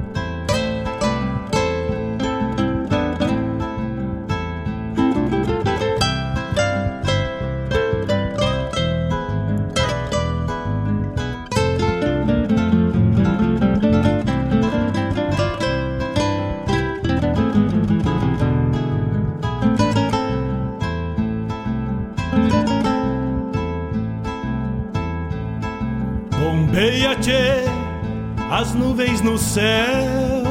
Céu. 29.51 30.43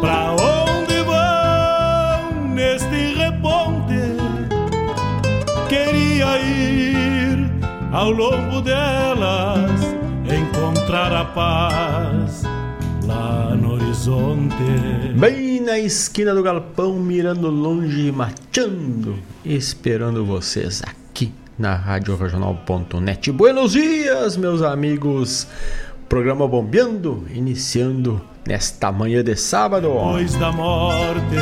Pra 0.00 0.30
onde 0.32 1.02
vão 1.02 2.48
neste 2.54 3.16
reponte? 3.16 4.14
Queria 5.68 6.38
ir 6.38 7.50
ao 7.92 8.12
longo 8.12 8.60
delas, 8.60 9.80
encontrar 10.24 11.12
a 11.12 11.24
paz 11.24 12.44
lá 13.06 13.56
no 13.56 13.72
horizonte. 13.72 14.54
Bem 15.18 15.60
na 15.60 15.76
esquina 15.76 16.32
do 16.32 16.44
galpão, 16.44 16.94
mirando 17.00 17.50
longe, 17.50 18.12
machando, 18.12 19.16
esperando 19.44 20.24
vocês 20.24 20.80
aqui 20.86 21.32
na 21.58 21.74
Rádio 21.74 22.16
Regional.net. 22.16 23.32
Buenos 23.32 23.72
dias, 23.72 24.36
meus 24.36 24.62
amigos 24.62 25.48
Programa 26.08 26.46
Bombeando, 26.46 27.24
iniciando 27.34 28.20
nesta 28.46 28.92
manhã 28.92 29.22
de 29.24 29.36
sábado. 29.36 29.88
Depois 29.88 30.34
da 30.36 30.52
morte, 30.52 31.36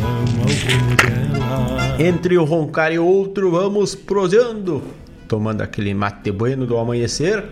vamos 0.00 1.98
Entre 1.98 2.38
um 2.38 2.44
roncar 2.44 2.92
e 2.92 2.98
outro, 2.98 3.50
vamos 3.50 3.94
prosando, 3.94 4.82
tomando 5.26 5.62
aquele 5.62 5.92
mate 5.94 6.32
bueno 6.32 6.66
do 6.66 6.78
amanhecer 6.78 7.44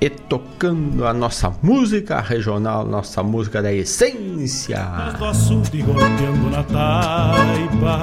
e 0.00 0.10
tocando 0.10 1.06
a 1.06 1.14
nossa 1.14 1.52
música 1.62 2.20
regional, 2.20 2.84
nossa 2.84 3.22
música 3.22 3.62
da 3.62 3.72
essência. 3.72 4.80
Do 5.18 5.24
açude 5.24 5.82
golpeando 5.82 6.50
na 6.50 6.62
taipa, 6.64 8.00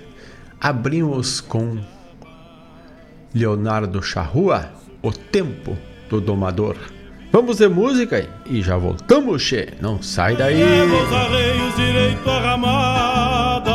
Abrimos 0.60 1.42
com 1.42 1.80
Leonardo 3.34 4.04
Charrua, 4.04 4.70
O 5.02 5.12
Tempo 5.12 5.78
do 6.10 6.22
Domador. 6.22 6.76
Vamos 7.32 7.58
de 7.58 7.68
música 7.68 8.30
e 8.46 8.62
já 8.62 8.78
voltamos, 8.78 9.42
che. 9.42 9.70
Não 9.82 10.02
sai 10.04 10.36
daí. 10.36 10.64
Leva 10.64 11.04
os 11.04 11.14
arreios 11.14 11.76
direito 11.76 12.30
à 12.30 12.40
ramada. 12.40 13.73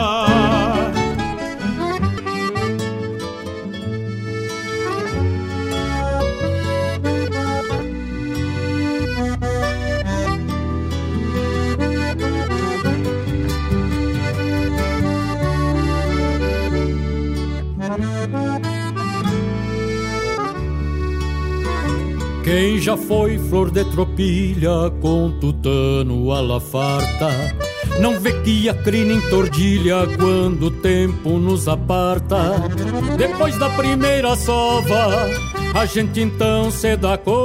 Quem 22.48 22.78
já 22.78 22.96
foi 22.96 23.36
flor 23.36 23.70
de 23.70 23.84
tropilha 23.84 24.90
com 25.02 25.38
tutano 25.38 26.32
a 26.32 26.40
la 26.40 26.58
farta? 26.58 27.28
Não 28.00 28.18
vê 28.18 28.32
que 28.40 28.70
a 28.70 28.74
crina 28.74 29.12
entordilha 29.12 30.06
quando 30.16 30.62
o 30.62 30.70
tempo 30.70 31.38
nos 31.38 31.68
aparta. 31.68 32.54
Depois 33.18 33.58
da 33.58 33.68
primeira 33.68 34.34
sova 34.34 35.28
a 35.74 35.84
gente 35.84 36.22
então 36.22 36.70
se 36.70 36.96
dá 36.96 37.18
conta. 37.18 37.44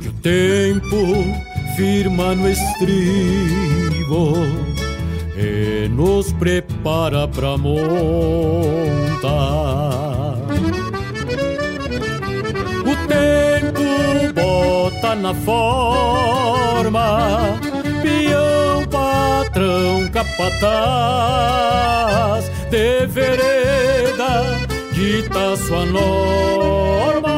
Que 0.00 0.08
o 0.08 0.12
tempo 0.22 0.96
firma 1.76 2.34
no 2.34 2.48
estribo 2.48 4.32
e 5.36 5.88
nos 5.88 6.32
prepara 6.32 7.28
pra 7.28 7.58
montar. 7.58 7.76
O 12.82 12.96
tempo 13.06 13.82
bota 14.34 15.14
na 15.14 15.34
forma, 15.34 16.88
peão, 18.02 18.86
patrão, 18.90 20.08
capataz, 20.08 20.70
de 22.70 23.06
vereda, 23.06 24.42
dita 24.92 25.56
sua 25.56 25.84
norma. 25.84 27.35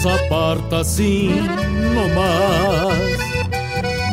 Nos 0.00 0.06
aparta 0.06 0.78
assim 0.78 1.28
no 1.28 2.08
mar, 2.14 2.96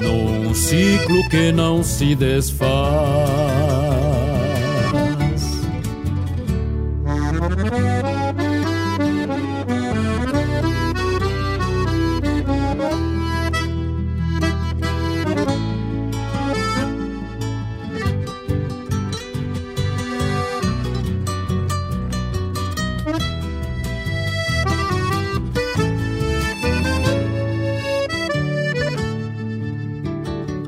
num 0.01 0.53
ciclo 0.53 1.29
que 1.29 1.51
não 1.51 1.81
se 1.81 2.13
desfaz. 2.13 3.66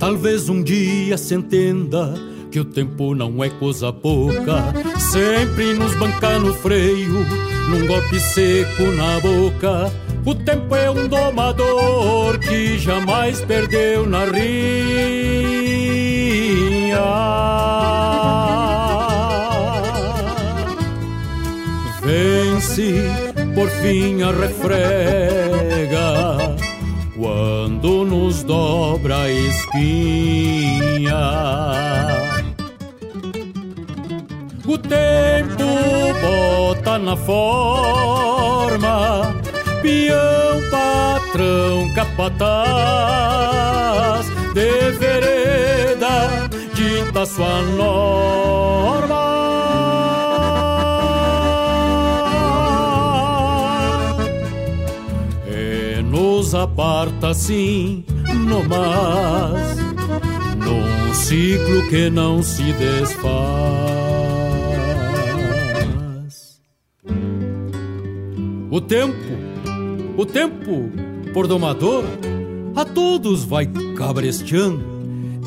Talvez 0.10 0.50
um 0.50 0.64
dia 0.64 1.16
se 1.20 1.36
entenda 1.36 2.16
que 2.50 2.60
o 2.60 2.66
tempo 2.66 3.14
não 3.14 3.44
é 3.44 3.50
coisa 3.52 3.94
pouca. 3.94 4.74
Sempre 4.98 5.76
nos 5.76 5.96
banca 6.00 6.40
no 6.40 6.52
freio, 6.52 7.24
num 7.70 7.86
golpe 7.86 8.20
seco 8.20 8.86
na 8.86 9.20
boca. 9.20 9.94
O 10.26 10.34
tempo 10.34 10.76
é 10.76 10.90
um 10.90 11.08
domador 11.08 12.40
que 12.40 12.80
jamais 12.80 13.40
perdeu 13.42 14.10
na 14.10 14.26
rinha. 14.26 14.50
Vence, 22.02 22.96
por 23.54 23.70
fim 23.70 24.24
a 24.24 24.32
refrega 24.32 25.49
dobra 28.50 29.16
a 29.16 29.30
espinha. 29.30 31.14
O 34.66 34.76
tempo 34.76 35.64
bota 36.20 36.98
na 36.98 37.16
forma, 37.16 38.12
peão, 39.84 40.62
patrão, 40.72 41.94
capataz, 41.94 42.66
de 44.56 44.92
vereda, 44.94 46.50
dita 46.74 47.28
sua 47.28 47.62
norma. 47.62 49.30
Nos 56.10 56.56
aparta 56.56 57.28
assim 57.30 58.04
mas, 58.68 59.78
num 60.58 61.14
ciclo 61.14 61.88
que 61.90 62.10
não 62.10 62.42
se 62.42 62.74
desfaz. 62.74 63.30
O 68.72 68.80
tempo, 68.80 69.16
o 70.16 70.26
tempo, 70.26 70.90
por 71.34 71.48
domador, 71.48 72.04
a 72.76 72.86
todos 72.86 73.44
vai 73.44 73.68
cabresteando, 73.98 74.84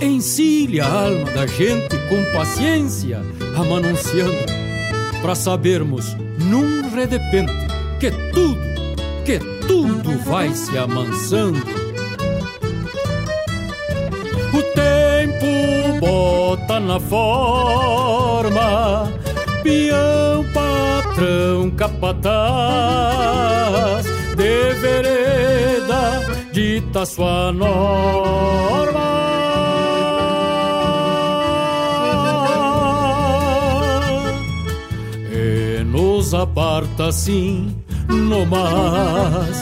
encilha 0.01 0.85
a 0.85 1.05
alma 1.05 1.31
da 1.31 1.47
gente 1.47 1.97
com 2.09 2.33
paciência, 2.37 3.21
amanunciando, 3.57 4.35
para 5.21 5.35
sabermos 5.35 6.17
num 6.39 6.91
redepente 6.91 7.53
que 8.01 8.11
tudo, 8.33 8.59
que 9.25 9.39
tudo 9.67 10.19
vai 10.25 10.53
se 10.53 10.77
amansando. 10.77 11.82
Na 16.83 16.99
forma, 16.99 18.61
peão, 19.63 20.45
patrão, 20.53 21.71
capataz, 21.71 22.43
de 24.37 24.75
vereda, 24.81 26.21
dita 26.53 27.07
sua 27.07 27.53
norma. 27.53 29.01
E 35.31 35.85
nos 35.85 36.35
aparta 36.35 37.07
assim 37.07 37.75
no 38.09 38.45
mas, 38.45 39.57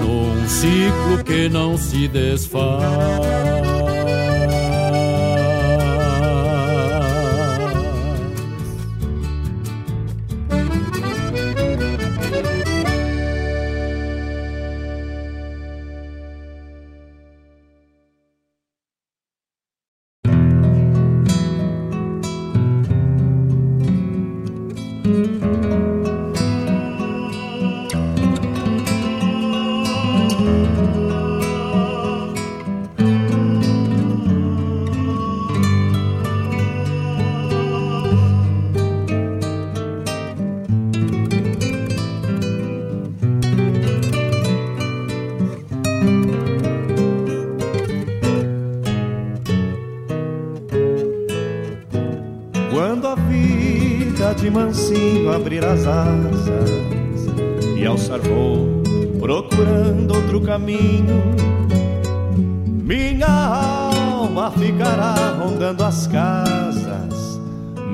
num 0.00 0.48
ciclo 0.48 1.24
que 1.24 1.48
não 1.48 1.76
se 1.78 2.06
desfaz. 2.08 3.85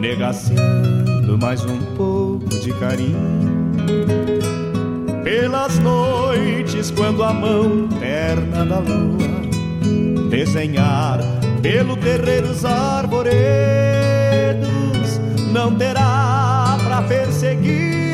Negaciando 0.00 1.38
mais 1.38 1.62
um 1.64 1.78
pouco 1.94 2.48
de 2.48 2.72
carinho. 2.72 3.52
Pelas 5.22 5.78
noites, 5.78 6.90
quando 6.90 7.22
a 7.22 7.32
mão 7.34 7.86
terna 8.00 8.64
da 8.64 8.78
lua 8.78 9.42
desenhar 10.30 11.20
pelo 11.60 11.96
terreiro 11.98 12.48
os 12.50 12.64
arvoredos, 12.64 13.36
não 15.52 15.74
terá 15.74 16.78
para 16.82 17.02
perseguir 17.02 18.01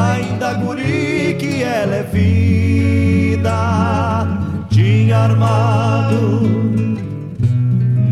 ainda 0.00 0.54
guri 0.54 1.36
que 1.38 1.62
ela 1.62 1.96
é 1.96 2.02
vida, 2.02 3.56
tinha 4.70 5.18
armado 5.18 6.40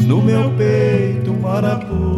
no 0.07 0.23
meu 0.23 0.51
peito 0.53 1.33
um 1.33 1.41
marapuca. 1.41 2.18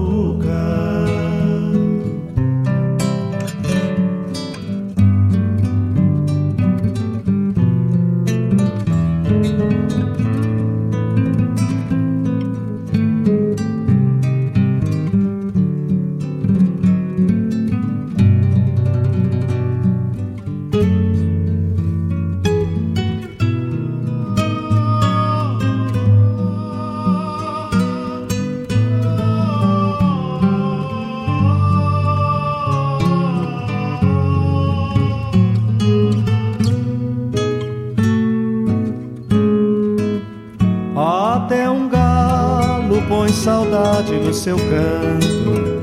Seu 44.41 44.57
canto. 44.57 45.83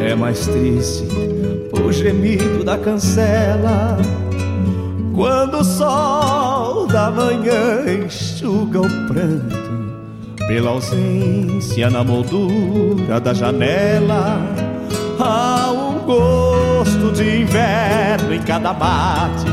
É 0.00 0.16
mais 0.16 0.48
triste 0.48 1.06
o 1.72 1.92
gemido 1.92 2.64
da 2.64 2.76
cancela. 2.76 3.96
Quando 5.14 5.58
o 5.58 5.64
sol 5.64 6.88
da 6.88 7.08
manhã 7.08 7.84
enxuga 8.04 8.80
o 8.80 9.06
pranto, 9.06 9.56
pela 10.48 10.70
ausência 10.70 11.88
na 11.88 12.02
moldura 12.02 13.20
da 13.20 13.32
janela, 13.32 14.40
há 15.20 15.70
um 15.70 16.00
gosto 16.00 17.12
de 17.12 17.42
inverno 17.42 18.34
em 18.34 18.42
cada 18.42 18.72
bate. 18.72 19.46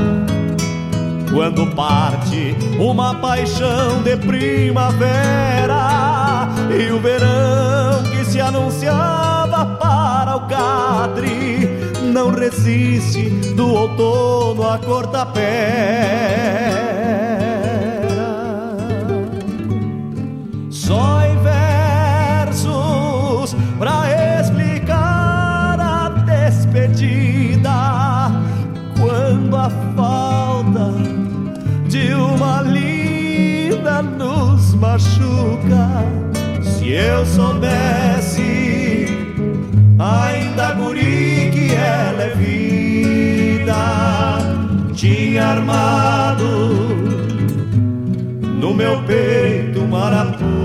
Quando 1.32 1.68
parte 1.76 2.56
uma 2.80 3.14
paixão 3.16 4.02
de 4.02 4.16
primavera 4.16 5.80
e 6.70 6.90
o 6.92 7.00
verão 7.00 8.02
que 8.04 8.24
se 8.24 8.40
anunciava 8.40 9.66
para 9.78 10.38
o 10.38 10.48
cadre 10.48 11.68
não 12.14 12.32
resiste 12.32 13.30
do 13.54 13.74
outono 13.74 14.70
a 14.70 14.78
cor 14.80 15.08
da 15.08 15.26
machuca 35.00 36.04
se 36.62 36.92
eu 36.92 37.26
soubesse, 37.26 39.06
ainda 39.98 40.74
guri 40.74 41.50
que 41.54 41.74
ela 41.74 42.24
é 42.24 42.34
vida, 42.36 43.76
tinha 44.94 45.46
armado 45.46 46.48
no 48.60 48.74
meu 48.74 49.02
peito 49.04 49.82
marapuca. 49.88 50.59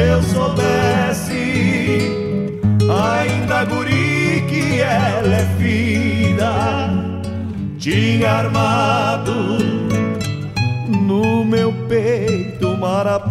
Eu 0.00 0.22
soubesse, 0.22 2.00
ainda 2.88 3.64
guri 3.64 4.44
que 4.48 4.80
ela 4.80 5.34
é 5.34 5.44
vida, 5.58 6.52
tinha 7.78 8.30
armado 8.30 9.34
no 10.88 11.44
meu 11.44 11.72
peito 11.88 12.76
marapuca. 12.78 13.30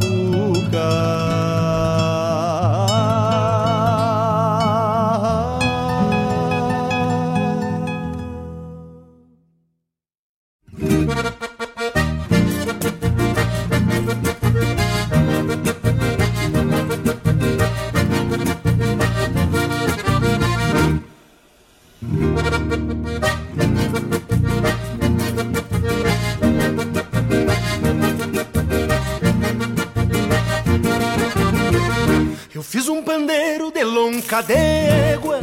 De 34.30 34.36
lonca 34.36 34.42
d'égua 34.44 35.40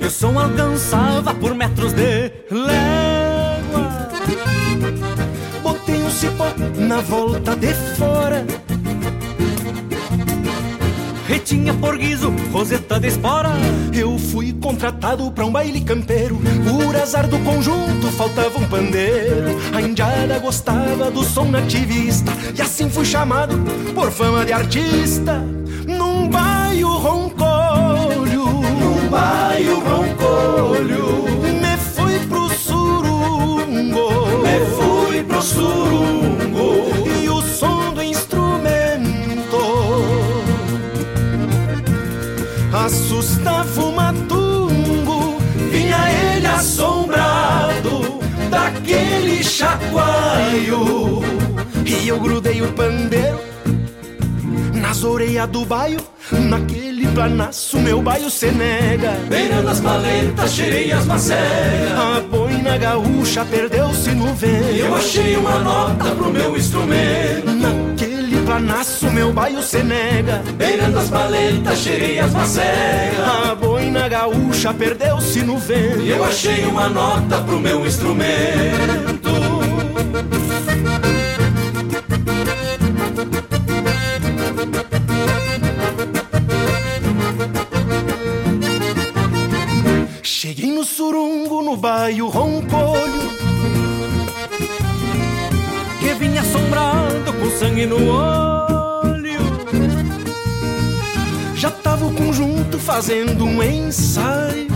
E 0.00 0.06
o 0.06 0.10
som 0.10 0.38
alcançava 0.38 1.34
por 1.34 1.54
metros 1.54 1.92
de 1.92 2.32
légua. 2.50 4.08
Botei 5.62 6.02
um 6.02 6.10
cipó 6.10 6.46
na 6.78 7.00
volta 7.00 7.54
de 7.54 7.74
fora. 7.96 8.46
Retinha 11.26 11.74
por 11.74 11.98
guiso, 11.98 12.34
roseta 12.50 12.98
de 12.98 13.08
espora. 13.08 13.50
Eu 13.92 14.18
fui 14.18 14.54
contratado 14.54 15.30
pra 15.30 15.44
um 15.44 15.52
baile 15.52 15.82
campeiro. 15.82 16.40
Por 16.64 16.96
azar 16.96 17.28
do 17.28 17.38
conjunto 17.40 18.06
faltava 18.12 18.58
um 18.58 18.66
pandeiro. 18.66 19.58
A 19.74 19.82
indiada 19.82 20.38
gostava 20.38 21.10
do 21.10 21.22
som 21.22 21.44
nativista. 21.44 22.32
E 22.56 22.62
assim 22.62 22.88
fui 22.88 23.04
chamado 23.04 23.58
por 23.94 24.10
fama 24.10 24.44
de 24.46 24.52
artista 24.54 25.57
Num 29.08 29.10
baio 29.10 29.80
roncolho 29.80 31.24
Me 31.62 31.76
fui 31.78 32.18
pro 32.26 32.48
surungo. 32.50 34.10
Me 34.42 34.60
fui 34.76 35.22
pro 35.24 35.40
surungo. 35.40 36.66
E 37.22 37.28
o 37.30 37.40
som 37.40 37.94
do 37.94 38.02
instrumento 38.02 39.56
assustava 42.70 43.82
o 43.82 43.92
matungo, 43.92 45.38
vinha 45.70 45.98
ele 46.34 46.46
assombrado 46.46 48.20
daquele 48.50 49.42
chacoalho. 49.42 51.22
E 51.86 52.08
eu 52.08 52.20
grudei 52.20 52.60
o 52.60 52.70
pandeiro 52.72 53.40
nas 54.74 55.02
orelhas 55.02 55.48
do 55.48 55.64
baio, 55.64 55.98
naquele 56.30 56.87
planaço 57.18 57.80
meu 57.80 58.00
baio 58.00 58.30
se 58.30 58.46
nega. 58.46 59.10
Beirando 59.28 59.68
as 59.68 59.80
paletas, 59.80 60.52
cheirei 60.52 60.92
as 60.92 61.04
macegas. 61.04 61.98
A 61.98 62.20
boina 62.20 62.78
gaúcha 62.78 63.44
perdeu-se 63.44 64.12
no 64.12 64.32
vento. 64.34 64.76
Eu 64.76 64.94
achei 64.94 65.36
uma 65.36 65.58
nota 65.58 66.12
pro 66.12 66.30
meu 66.30 66.56
instrumento. 66.56 67.50
Naquele 67.50 68.40
planaço 68.46 69.10
meu 69.10 69.32
baio 69.32 69.60
se 69.64 69.82
nega. 69.82 70.44
Beirando 70.56 70.96
as 71.00 71.10
paletas, 71.10 71.78
cheirei 71.78 72.20
as 72.20 72.32
macegas. 72.32 73.28
A 73.50 73.54
boina 73.56 74.08
gaúcha 74.08 74.72
perdeu-se 74.72 75.42
no 75.42 75.58
vento. 75.58 76.02
Eu 76.02 76.24
achei 76.24 76.66
uma 76.66 76.88
nota 76.88 77.38
pro 77.38 77.58
meu 77.58 77.84
instrumento. 77.84 79.17
No 91.68 91.76
baio 91.76 92.28
roncolho 92.28 93.28
Que 96.00 96.14
vinha 96.14 96.40
assombrado 96.40 97.30
com 97.34 97.50
sangue 97.50 97.84
no 97.84 98.08
olho. 98.08 99.38
Já 101.54 101.70
tava 101.70 102.06
o 102.06 102.14
conjunto 102.14 102.78
fazendo 102.78 103.44
um 103.44 103.62
ensaio. 103.62 104.68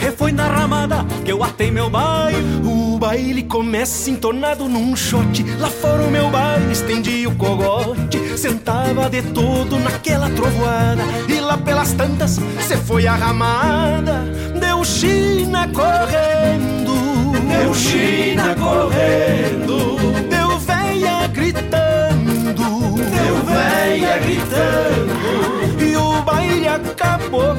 E 0.00 0.10
foi 0.12 0.30
na 0.30 0.46
ramada 0.46 1.04
que 1.24 1.32
eu 1.32 1.42
atei 1.42 1.72
meu 1.72 1.90
baio. 1.90 2.38
O 2.64 2.98
baile 2.98 3.42
começa 3.42 4.08
entornado 4.10 4.68
num 4.68 4.94
shot. 4.94 5.42
Lá 5.58 5.68
fora 5.68 6.02
o 6.02 6.10
meu 6.10 6.30
baile 6.30 6.72
estendi 6.72 7.26
o 7.26 7.34
cogote 7.34 8.27
Sentava 8.38 9.10
de 9.10 9.20
todo 9.20 9.80
naquela 9.80 10.30
trovoada. 10.30 11.02
E 11.28 11.40
lá 11.40 11.58
pelas 11.58 11.92
tantas 11.92 12.38
cê 12.68 12.76
foi 12.76 13.04
a 13.04 13.16
ramada 13.16 14.24
Deu 14.60 14.84
China 14.84 15.68
correndo. 15.74 17.32
Deu 17.48 17.74
China 17.74 18.54
correndo. 18.54 19.96
Deu 20.30 20.56
véia 20.60 21.26
gritando. 21.26 22.94
Deu 23.10 23.42
véia 23.44 24.18
gritando. 24.18 25.82
E 25.82 25.96
o 25.96 26.22
baile 26.22 26.68
acabou. 26.68 27.56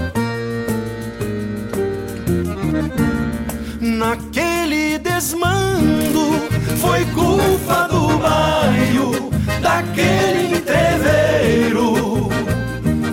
Naquele 3.82 4.98
desmando 4.98 6.40
Foi 6.78 7.04
culpa 7.08 7.86
do 7.90 8.18
baio 8.18 9.30
Daquele 9.62 10.58
entreveiro. 10.58 12.30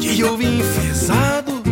Que 0.00 0.20
eu 0.20 0.36
vim 0.36 0.60
enfesado 0.60 1.62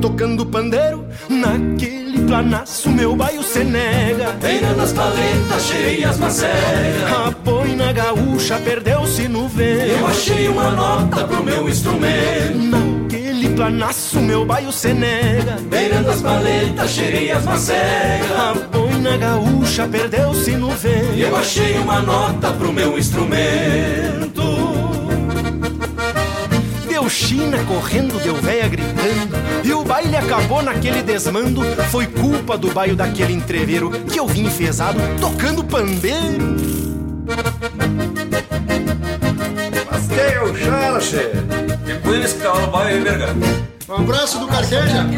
Tocando 0.00 0.44
pandeiro 0.46 1.06
Naquele 1.28 2.24
planaço 2.26 2.90
meu 2.90 3.14
baio 3.14 3.42
se 3.42 3.62
nega 3.64 4.32
Beirando 4.40 4.82
as 4.82 4.92
paletas, 4.92 5.62
cheirei 5.62 6.04
as 6.04 6.18
macegas. 6.18 7.12
A 7.12 7.30
boina 7.30 7.92
gaúcha 7.92 8.58
perdeu-se 8.58 9.28
no 9.28 9.42
Eu 9.42 9.48
vento 9.48 10.06
achei 10.06 10.48
uma 10.48 10.70
nota 10.70 11.24
pro 11.24 11.42
meu 11.42 11.68
instrumento. 11.68 12.58
Naquele 12.58 13.50
planaço 13.50 14.20
meu 14.20 14.44
baio 14.44 14.72
se 14.72 14.92
nega 14.92 15.56
Beirando 15.68 16.10
as 16.10 16.20
paletas, 16.20 16.90
cheirei 16.90 17.30
as 17.30 17.44
macegas. 17.44 18.79
A 19.00 19.02
boina 19.02 19.16
gaúcha 19.16 19.88
perdeu-se 19.88 20.50
no 20.58 20.72
vento 20.72 21.16
Eu 21.16 21.34
achei 21.34 21.78
uma 21.78 22.02
nota 22.02 22.50
pro 22.50 22.70
meu 22.70 22.98
instrumento. 22.98 24.42
Deu 26.86 27.08
China 27.08 27.56
correndo, 27.64 28.22
deu 28.22 28.34
véia 28.34 28.68
gritando 28.68 29.38
E 29.64 29.72
o 29.72 29.82
baile 29.82 30.16
acabou 30.16 30.60
naquele 30.60 31.02
desmando 31.02 31.62
Foi 31.90 32.06
culpa 32.06 32.58
do 32.58 32.70
baio 32.74 32.94
daquele 32.94 33.32
entreveiro 33.32 33.90
Que 33.90 34.20
eu 34.20 34.26
vim 34.26 34.44
enfesado 34.44 35.00
tocando 35.18 35.64
pandeiro 35.64 36.56
Mas 39.90 40.08
quem 40.08 40.18
é 40.18 40.42
o 40.42 40.54
Charche? 40.54 41.30
E 41.86 41.94
com 42.02 42.12
eles 42.12 42.34
que 42.34 42.40
tá 42.40 42.52
vai 42.52 43.00
verga. 43.00 43.34
Um 43.88 43.94
abraço 43.94 44.38
do 44.38 44.46
Carqueja. 44.46 45.04
De 45.04 45.16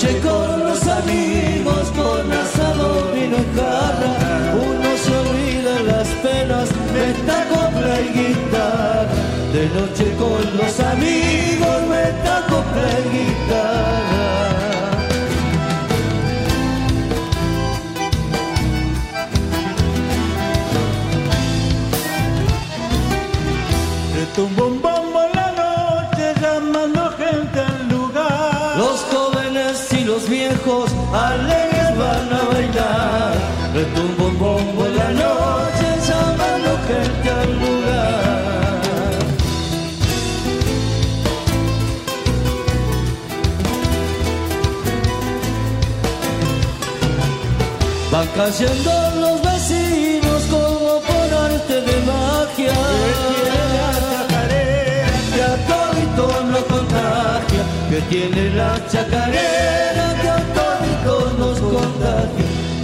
noche 0.00 0.18
con 0.20 0.60
los 0.60 0.86
amigos, 0.86 1.92
con 1.94 2.32
asador 2.32 3.14
y 3.18 3.28
no 3.28 3.36
jarra, 3.54 4.54
uno 4.54 4.96
se 4.96 5.14
olvida 5.14 5.82
las 5.82 6.08
penas, 6.22 6.70
meta 6.94 7.46
copla 7.50 8.00
y 8.00 8.08
guitarra. 8.18 9.08
De 9.52 9.68
noche 9.68 10.14
con 10.16 10.56
los 10.56 10.80
amigos, 10.80 11.82
meta 11.90 12.46
copla 12.48 12.88
y 12.98 13.18
guitarra. 13.18 13.90
amigos 30.80 30.90
alegres 31.12 31.98
van 31.98 32.32
a 32.32 32.42
bailar. 32.52 33.34
Retumbo 33.74 34.26
un 34.26 34.38
bombo 34.38 34.86
en 34.86 34.96
la 34.96 35.10
noche, 35.10 35.86
llamando 36.08 36.78
gente 36.88 37.30
al 37.30 37.52
lugar. 37.60 38.40
Van 48.10 48.28
cayendo 48.36 48.90
los 49.20 49.42
vecinos 49.42 50.42
como 50.50 51.00
por 51.00 51.34
arte 51.44 51.80
de 51.80 51.96
magia. 52.06 52.74
Que 57.90 58.00
tiene 58.02 58.50
la 58.50 58.80
chacarera 58.88 59.89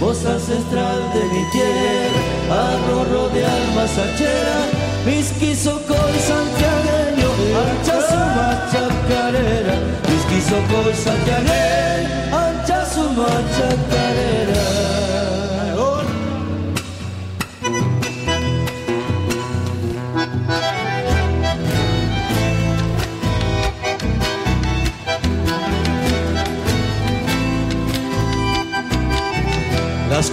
Voz 0.07 0.25
ancestral 0.25 0.99
de 1.13 1.23
mi 1.33 1.43
tierra, 1.51 2.21
arrorro 2.49 3.27
de 3.27 3.43
alma 3.43 3.85
sachera, 3.89 4.59
y 6.15 6.19
santiagueño, 6.31 7.29
ancha 7.67 7.97
su 8.07 8.19
chacarera, 8.71 9.75
y 10.89 10.95
santiagueño, 10.95 12.37
ancha 12.37 12.85
su 12.85 13.03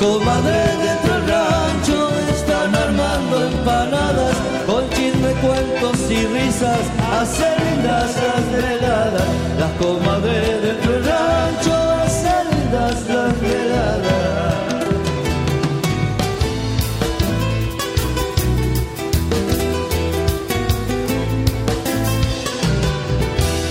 Las 0.04 0.12
comadres 0.12 0.78
dentro 0.82 1.14
del 1.14 1.28
rancho 1.28 2.10
están 2.28 2.74
armando 2.74 3.46
empanadas 3.46 4.36
con 4.66 4.90
chisme, 4.90 5.32
cuentos 5.40 5.98
y 6.10 6.26
risas, 6.26 6.80
hacen 7.10 7.54
lindas 7.64 8.14
las 8.14 8.52
veladas. 8.52 9.28
Las 9.58 9.72
comadres 9.80 10.62
dentro 10.62 10.92
del 10.92 11.04
rancho 11.06 11.74
hacen 12.04 12.50
lindas 12.50 13.08
las 13.08 13.40
veladas. 13.40 14.54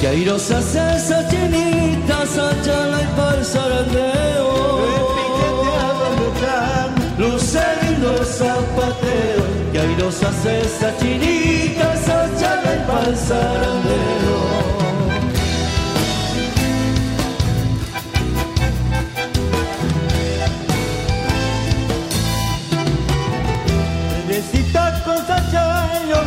Que 0.01 0.07
airosas 0.07 0.65
esas 0.73 1.29
chinitas, 1.29 2.37
achala 2.39 3.01
y 3.03 3.07
parsarandeo 3.15 4.42
Zapatero, 8.03 8.25
zapatero, 8.25 9.43
que 9.71 9.79
hay 9.79 9.95
dos 9.95 10.17
esas 10.17 10.97
chinitas, 10.99 12.01
échale 12.01 12.83
pa'l 12.85 13.15
zarandero. 13.15 14.73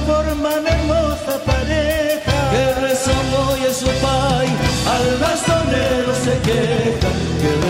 forman 0.07 0.67
hermosa 0.67 1.39
pareja. 1.45 2.37
Que 2.53 2.81
rezando 2.81 3.57
y 3.59 3.75
su 3.75 3.87
pai 4.01 4.49
al 4.95 5.19
bastonero 5.19 6.15
se 6.25 6.39
queja. 6.41 7.26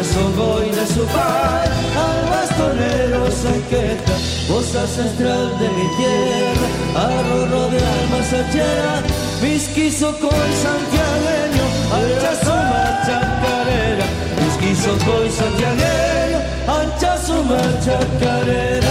Que 0.07 0.13
rezongo 0.13 0.63
y 0.63 0.71
de 0.71 0.87
su 0.87 1.05
pai, 1.07 1.69
al 1.97 2.31
bastonero 2.31 3.31
se 3.31 3.61
queja. 3.69 4.15
Voz 4.49 4.75
ancestral 4.75 5.59
de 5.59 5.69
mi 5.69 5.97
tierra, 5.97 6.69
arrorro 6.95 7.69
de 7.71 7.79
alma 7.79 8.23
sachera. 8.23 9.03
Misquizo 9.43 10.13
con 10.19 10.31
santiagueño, 10.31 11.65
ancha 11.93 12.35
suma 12.45 13.03
chacarera. 13.07 14.07
Misquizo 14.45 14.91
con 15.05 15.31
santiagueño, 15.31 16.39
ancha 16.69 17.19
suma 17.19 17.61
chacarera. 17.85 18.89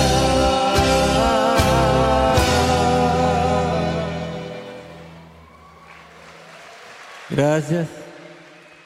Gracias. 7.29 7.87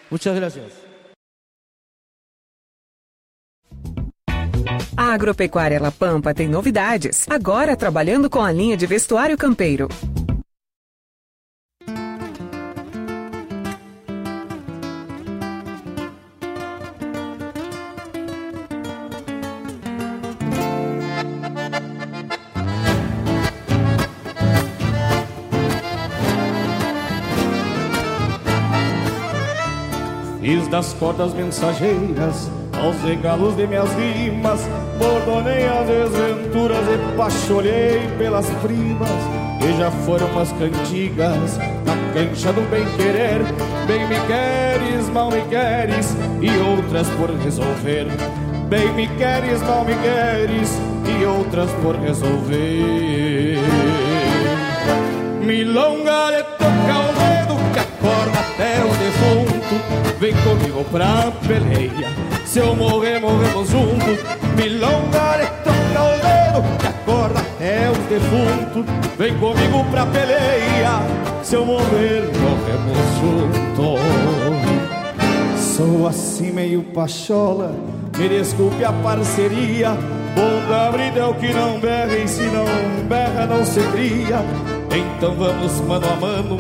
Muchas 0.10 0.36
gracias. 0.36 0.79
A 5.10 5.14
Agropecuária 5.14 5.82
La 5.82 5.90
Pampa 5.90 6.36
tem 6.36 6.48
novidades. 6.48 7.26
Agora 7.28 7.76
trabalhando 7.76 8.30
com 8.30 8.44
a 8.44 8.52
linha 8.52 8.78
de 8.78 8.86
vestuário 8.86 9.36
campeiro. 9.36 9.88
Fiz 30.40 30.68
das 30.68 30.94
cordas 30.94 31.34
mensageiras 31.34 32.59
aos 32.80 33.02
regalos 33.02 33.56
de 33.56 33.68
minhas 33.68 33.92
rimas, 33.94 34.62
bordonei 34.98 35.68
as 35.68 35.88
desventuras 35.88 36.80
e 36.88 37.18
pacholhei 37.18 38.10
pelas 38.18 38.50
primas, 38.62 39.10
que 39.60 39.78
já 39.78 39.92
foram 39.92 40.28
as 40.40 40.52
cantigas 40.54 41.58
na 41.86 42.14
cancha 42.14 42.54
do 42.54 42.62
bem-querer. 42.70 43.42
Bem 43.88 44.08
me 44.08 44.20
queres, 44.28 45.10
mal 45.10 45.30
me 45.30 45.42
queres, 45.44 46.16
e 46.42 46.50
outras 46.58 47.08
por 47.10 47.32
resolver. 47.32 48.08
Bem 48.70 48.92
me 48.94 49.08
queres, 49.08 49.62
mal 49.62 49.84
me 49.84 49.96
queres, 49.96 50.80
e 51.06 51.26
outras 51.26 51.70
por 51.82 51.96
resolver. 51.96 53.60
Milonga 55.42 56.32
de 56.32 56.44
toca 56.44 57.00
o 57.00 57.14
dedo 57.18 57.74
que 57.74 57.80
acorda 57.80 58.40
até 58.40 58.80
o 58.84 58.90
defunto, 59.00 60.20
vem 60.20 60.34
comigo 60.44 60.86
pra 60.92 61.32
peleia 61.48 62.39
se 62.50 62.60
eu 62.60 62.76
morrer, 62.76 63.20
morremos 63.20 63.70
juntos. 63.70 64.18
Milonga 64.56 65.38
de 65.38 65.46
toca 65.64 66.02
o 66.04 66.18
dedo 66.20 66.78
Que 66.80 66.88
acorda 66.88 67.40
até 67.40 67.92
os 67.92 67.98
defuntos. 68.10 68.86
Vem 69.18 69.38
comigo 69.38 69.86
pra 69.92 70.06
peleia. 70.08 71.00
Se 71.44 71.56
eu 71.56 71.66
morrer, 71.66 72.24
morremos 72.42 72.98
juntos. 73.22 74.00
Sou 75.76 76.08
assim 76.08 76.52
meio 76.52 76.82
pachola. 76.82 77.76
Me 78.18 78.28
desculpe 78.28 78.84
a 78.84 78.92
parceria. 78.92 79.92
Bom 80.36 80.68
cabrito 80.68 81.20
é 81.20 81.26
o 81.26 81.34
que 81.34 81.54
não 81.54 81.80
berra 81.80 82.16
E 82.16 82.28
se 82.28 82.44
não 82.44 82.66
berra 83.08 83.46
não 83.46 83.64
se 83.64 83.80
cria. 83.92 84.44
Então 84.92 85.36
vamos 85.36 85.80
mano 85.82 86.08
a 86.08 86.16
mano. 86.16 86.58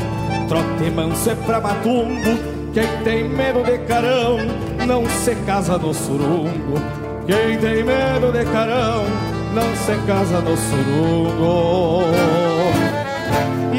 Trote 0.47 0.91
manso 0.91 1.31
é 1.31 1.35
pra 1.35 1.59
matumbo 1.59 2.48
quem 2.73 2.87
tem 3.03 3.27
medo 3.27 3.63
de 3.63 3.77
carão 3.79 4.37
não 4.85 5.05
se 5.07 5.35
casa 5.45 5.77
no 5.77 5.93
surungo. 5.93 6.79
Quem 7.25 7.57
tem 7.57 7.83
medo 7.83 8.31
de 8.31 8.45
carão 8.45 9.05
não 9.53 9.75
se 9.75 9.95
casa 10.05 10.39
no 10.39 10.55
surungo. 10.55 12.03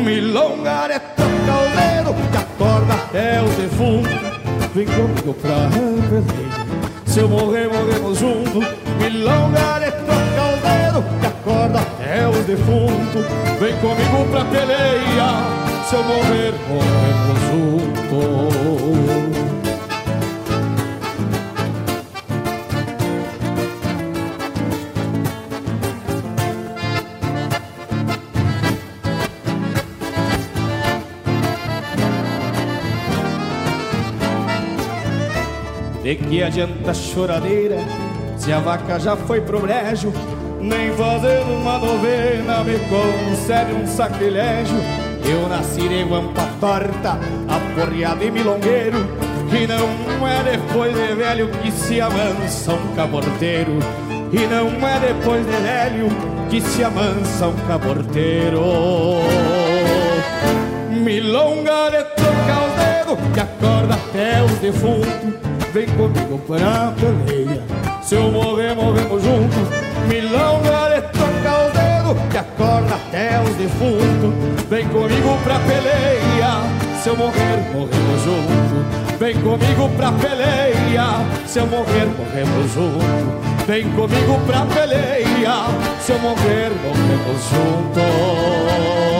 Milonga 0.04 0.88
de 0.88 0.98
toca 1.00 1.52
o 1.56 1.68
dedo 1.76 2.30
que 2.30 2.36
acorda 2.36 2.94
até 2.94 3.40
o 3.40 3.48
defunto. 3.50 4.08
Vem 4.74 4.86
comigo 4.86 5.34
pra 5.34 5.68
peleia. 5.68 6.24
Se 7.06 7.20
eu 7.20 7.28
morrer, 7.28 7.68
morremos 7.68 8.18
juntos. 8.18 8.66
Milonga 8.98 9.78
de 9.78 9.90
toca 9.92 10.42
o 10.46 10.56
dedo 10.62 11.04
que 11.20 11.26
acorda 11.26 11.80
até 11.80 12.26
o 12.26 12.42
defunto. 12.42 13.24
Vem 13.60 13.76
comigo 13.76 14.28
pra 14.30 14.44
peleia 14.46 15.69
se 15.90 15.96
eu 15.96 16.04
morrer, 16.04 16.54
juntos. 17.50 18.60
De 36.04 36.14
que 36.14 36.42
adianta 36.44 36.94
choradeira 36.94 37.78
se 38.36 38.52
a 38.52 38.60
vaca 38.60 39.00
já 39.00 39.16
foi 39.16 39.40
pro 39.40 39.58
brejo? 39.58 40.12
Nem 40.60 40.92
fazendo 40.92 41.52
uma 41.60 41.78
novena 41.78 42.62
me 42.62 42.78
concede 42.78 43.72
um 43.72 43.84
sacrilégio. 43.88 44.99
Eu 45.30 45.48
nasci 45.48 45.88
de 45.88 46.02
guampa 46.02 46.42
torta, 46.58 47.16
aporreado 47.48 48.24
e 48.24 48.30
milongueiro 48.32 48.98
E 49.52 49.64
não 49.64 50.26
é 50.26 50.42
depois 50.42 50.92
de 50.92 51.14
velho 51.14 51.48
que 51.62 51.70
se 51.70 52.00
amansa 52.00 52.72
um 52.72 52.94
caborteiro. 52.94 53.78
E 54.32 54.46
não 54.46 54.88
é 54.88 55.00
depois 55.00 55.46
de 55.46 55.52
velho 55.52 56.08
que 56.48 56.60
se 56.60 56.82
amansa 56.82 57.46
um 57.46 57.56
caborteiro. 57.68 58.60
Milonga 60.90 61.90
de 61.90 62.04
trocar 62.14 62.66
os 62.66 63.16
dedos 63.16 63.32
que 63.34 63.40
acorda 63.40 63.94
até 63.94 64.42
os 64.42 64.52
defuntos. 64.58 65.40
Vem 65.72 65.86
comigo 65.90 66.38
pra 66.46 66.92
peleia 66.98 67.62
Se 68.02 68.16
eu 68.16 68.30
morrer, 68.30 68.74
morremos 68.74 69.22
juntos. 69.22 69.68
Milonga 70.08 70.94
de 70.94 70.99
que 72.30 72.38
acorda 72.38 72.94
até 72.94 73.40
os 73.42 73.54
defuntos 73.56 74.64
Vem 74.68 74.86
comigo 74.88 75.38
pra 75.44 75.58
peleia 75.60 76.62
Se 77.02 77.08
eu 77.08 77.16
morrer, 77.16 77.56
morremos 77.72 78.22
junto. 78.22 79.00
Vem 79.20 79.34
comigo 79.34 79.88
pra 79.98 80.12
peleia, 80.12 81.04
se 81.46 81.58
eu 81.58 81.66
morrer, 81.66 82.06
morremos 82.06 82.72
junto. 82.72 83.66
Vem 83.66 83.84
comigo 83.90 84.40
pra 84.46 84.64
peleia, 84.64 85.66
se 86.00 86.12
eu 86.12 86.18
morrer, 86.20 86.70
morremos 86.82 87.42
juntos. 87.50 89.19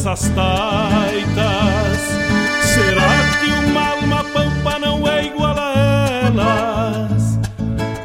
Tropeando 0.00 0.08
essas 0.08 0.28
taitas. 0.30 1.98
Será 2.62 3.10
que 3.38 3.50
uma 3.66 3.88
alma 3.90 4.24
pampa 4.24 4.78
não 4.78 5.06
é 5.06 5.26
igual 5.26 5.56
a 5.56 6.06
elas? 6.24 7.38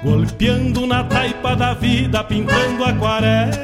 Golpeando 0.03 0.85
na 0.85 1.03
taipa 1.03 1.55
da 1.55 1.73
vida, 1.73 2.23
pintando 2.23 2.83
aquarelas. 2.83 3.55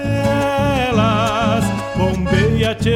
Bombeia, 1.95 2.75
tchê, 2.75 2.95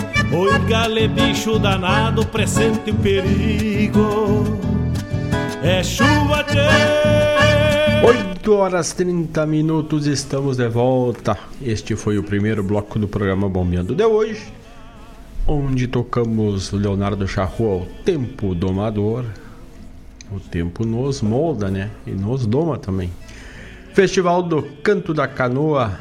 gale, 0.59 1.07
bicho 1.07 1.59
danado, 1.59 2.25
presente 2.25 2.91
o 2.91 2.95
perigo. 2.95 4.59
É 5.63 5.83
chuva, 5.83 6.43
tchê. 6.43 6.67
8 8.03 8.53
horas 8.53 8.93
30 8.93 9.45
minutos, 9.45 10.07
estamos 10.07 10.57
de 10.57 10.67
volta. 10.67 11.37
Este 11.61 11.95
foi 11.95 12.17
o 12.17 12.23
primeiro 12.23 12.63
bloco 12.63 12.97
do 12.97 13.07
programa 13.07 13.47
Bombeando 13.47 13.93
de 13.93 14.03
hoje, 14.03 14.51
onde 15.47 15.87
tocamos 15.87 16.71
Leonardo 16.71 17.27
Charrua, 17.27 17.83
o 17.83 17.85
Tempo 18.03 18.55
Domador. 18.55 19.25
O 20.31 20.39
tempo 20.39 20.85
nos 20.85 21.21
molda, 21.21 21.69
né? 21.69 21.91
E 22.07 22.11
nos 22.11 22.45
doma 22.45 22.77
também. 22.77 23.11
Festival 23.93 24.41
do 24.41 24.63
Canto 24.81 25.13
da 25.13 25.27
Canoa, 25.27 25.99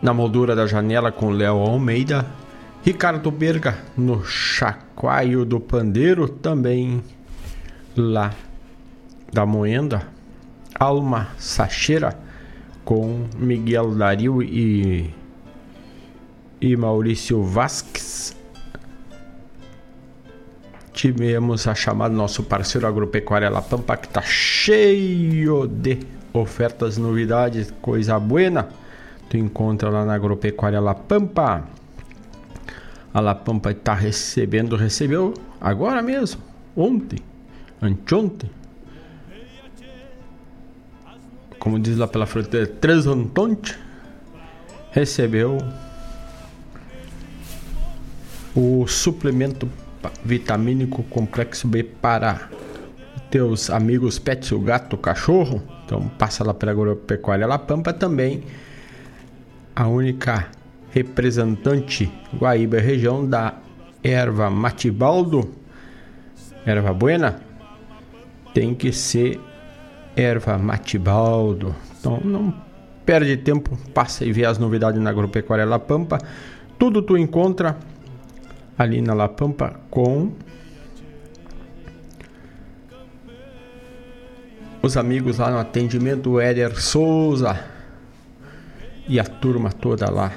na 0.00 0.14
moldura 0.14 0.54
da 0.54 0.66
janela 0.66 1.10
com 1.10 1.30
Léo 1.30 1.56
Almeida, 1.56 2.26
Ricardo 2.84 3.30
Berga 3.30 3.78
no 3.96 4.24
Chacoalho 4.24 5.44
do 5.44 5.60
Pandeiro, 5.60 6.28
também 6.28 7.02
lá 7.96 8.32
da 9.32 9.44
Moenda, 9.44 10.06
Alma 10.78 11.28
Sacheira 11.38 12.18
com 12.84 13.26
Miguel 13.36 13.94
Dario 13.94 14.42
e, 14.42 15.12
e 16.60 16.76
Maurício 16.76 17.42
Vasques 17.42 18.38
tivemos 20.98 21.68
a 21.68 21.76
chamada 21.76 22.12
nosso 22.12 22.42
parceiro 22.42 22.84
agropecuária 22.84 23.48
La 23.48 23.62
Pampa, 23.62 23.96
que 23.96 24.08
está 24.08 24.20
cheio 24.20 25.68
de 25.68 26.00
ofertas, 26.32 26.98
novidades, 26.98 27.72
coisa 27.80 28.18
buena. 28.18 28.68
Tu 29.28 29.36
encontra 29.36 29.90
lá 29.90 30.04
na 30.04 30.14
agropecuária 30.14 30.80
La 30.80 30.94
Pampa. 30.94 31.64
A 33.12 33.20
La 33.20 33.34
Pampa 33.34 33.70
está 33.70 33.94
recebendo, 33.94 34.76
recebeu 34.76 35.34
agora 35.60 36.02
mesmo, 36.02 36.40
ontem, 36.76 37.18
anteontem. 37.82 38.50
Como 41.58 41.78
diz 41.78 41.96
lá 41.96 42.06
pela 42.06 42.26
fronteira, 42.26 42.66
três 42.66 43.06
Antonte, 43.06 43.76
recebeu 44.92 45.58
o 48.54 48.86
suplemento 48.86 49.68
vitamínico 50.24 51.02
complexo 51.04 51.66
B 51.66 51.82
para 51.82 52.48
teus 53.30 53.68
amigos 53.70 54.18
pets, 54.18 54.52
o 54.52 54.60
gato, 54.60 54.94
o 54.94 54.98
cachorro. 54.98 55.62
Então 55.84 56.08
passa 56.18 56.44
lá 56.44 56.54
pela 56.54 56.72
Agropecuária 56.72 57.46
La 57.46 57.58
Pampa 57.58 57.92
também. 57.92 58.44
A 59.78 59.86
única 59.86 60.48
representante 60.90 62.10
Guaíba 62.34 62.80
região 62.80 63.24
da 63.24 63.54
erva 64.02 64.50
Matibaldo, 64.50 65.54
erva 66.66 66.92
buena, 66.92 67.40
tem 68.52 68.74
que 68.74 68.92
ser 68.92 69.40
erva 70.16 70.58
Matibaldo. 70.58 71.76
Então 71.96 72.20
não 72.24 72.52
perde 73.06 73.36
tempo, 73.36 73.78
passa 73.94 74.24
e 74.24 74.32
vê 74.32 74.44
as 74.44 74.58
novidades 74.58 75.00
na 75.00 75.10
Agropecuária 75.10 75.64
La 75.64 75.78
Pampa. 75.78 76.18
Tudo 76.76 77.00
tu 77.00 77.16
encontra 77.16 77.78
ali 78.76 79.00
na 79.00 79.14
La 79.14 79.28
Pampa 79.28 79.78
com 79.88 80.32
os 84.82 84.96
amigos 84.96 85.38
lá 85.38 85.52
no 85.52 85.58
atendimento, 85.58 86.30
o 86.30 86.40
Éder 86.40 86.82
Souza 86.82 87.77
e 89.08 89.18
a 89.18 89.24
turma 89.24 89.72
toda 89.72 90.10
lá 90.10 90.30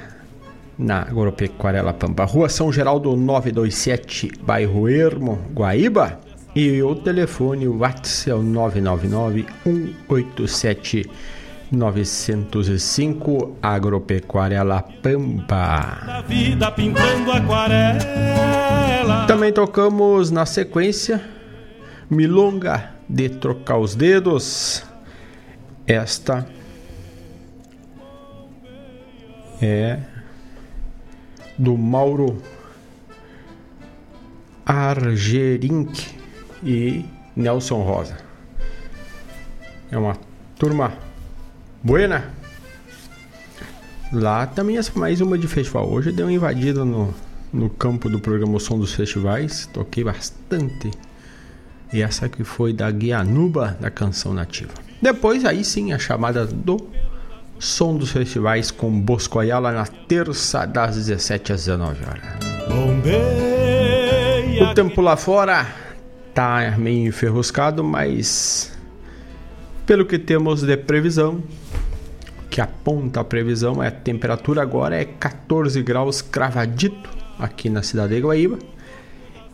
na 0.78 1.02
Agropecuária 1.02 1.82
La 1.82 1.92
Pampa. 1.92 2.24
Rua 2.24 2.48
São 2.48 2.72
Geraldo 2.72 3.14
927, 3.14 4.32
bairro 4.42 4.88
Ermo, 4.88 5.38
Guaíba. 5.54 6.18
E 6.54 6.82
o 6.82 6.94
telefone, 6.94 7.66
o 7.66 7.78
WhatsApp 7.78 8.30
é 8.30 8.34
o 8.34 8.42
999 8.42 9.46
187 9.64 11.10
905 11.70 13.56
Agropecuária 13.62 14.62
La 14.62 14.82
Pampa. 14.82 16.22
Também 19.26 19.52
tocamos 19.52 20.30
na 20.30 20.44
sequência 20.44 21.22
Milonga 22.10 22.90
de 23.08 23.30
Trocar 23.30 23.78
os 23.78 23.94
Dedos. 23.94 24.84
Esta 25.86 26.46
é 26.58 26.61
do 31.56 31.76
Mauro 31.76 32.42
Argerink 34.66 36.08
e 36.64 37.04
Nelson 37.36 37.82
Rosa. 37.82 38.16
É 39.90 39.96
uma 39.96 40.16
turma 40.58 40.92
buena. 41.82 42.32
Lá 44.12 44.46
também 44.46 44.78
é 44.78 44.80
mais 44.96 45.20
uma 45.20 45.38
de 45.38 45.46
festival. 45.46 45.88
Hoje 45.88 46.12
deu 46.12 46.26
uma 46.26 46.32
invadida 46.32 46.84
no, 46.84 47.14
no 47.52 47.70
campo 47.70 48.08
do 48.08 48.18
programa 48.18 48.58
Som 48.58 48.78
dos 48.78 48.92
Festivais. 48.94 49.68
Toquei 49.72 50.02
bastante. 50.02 50.90
E 51.92 52.02
essa 52.02 52.28
que 52.28 52.42
foi 52.42 52.72
da 52.72 52.90
Guianuba 52.90 53.76
da 53.80 53.90
canção 53.90 54.34
nativa. 54.34 54.72
Depois 55.00 55.44
aí 55.44 55.64
sim 55.64 55.92
a 55.92 55.98
chamada 55.98 56.46
do 56.46 56.90
Som 57.62 57.96
dos 57.96 58.10
Festivais 58.10 58.72
com 58.72 58.90
Bosco 59.00 59.38
Ayala 59.38 59.70
na 59.70 59.86
terça 59.86 60.66
das 60.66 60.96
17 60.96 61.52
às 61.52 61.64
19 61.66 62.04
horas. 62.04 62.24
O 64.60 64.74
tempo 64.74 65.00
lá 65.00 65.16
fora 65.16 65.68
tá 66.34 66.74
meio 66.76 67.06
enferruscado, 67.06 67.84
mas 67.84 68.76
pelo 69.86 70.04
que 70.04 70.18
temos 70.18 70.62
de 70.62 70.76
previsão, 70.76 71.40
que 72.50 72.60
aponta 72.60 73.20
a 73.20 73.24
previsão 73.24 73.80
é 73.80 73.86
a 73.86 73.92
temperatura 73.92 74.60
agora 74.60 75.00
é 75.00 75.04
14 75.04 75.80
graus 75.84 76.20
cravadito 76.20 77.08
aqui 77.38 77.70
na 77.70 77.84
cidade 77.84 78.16
de 78.16 78.22
Guaíba 78.22 78.58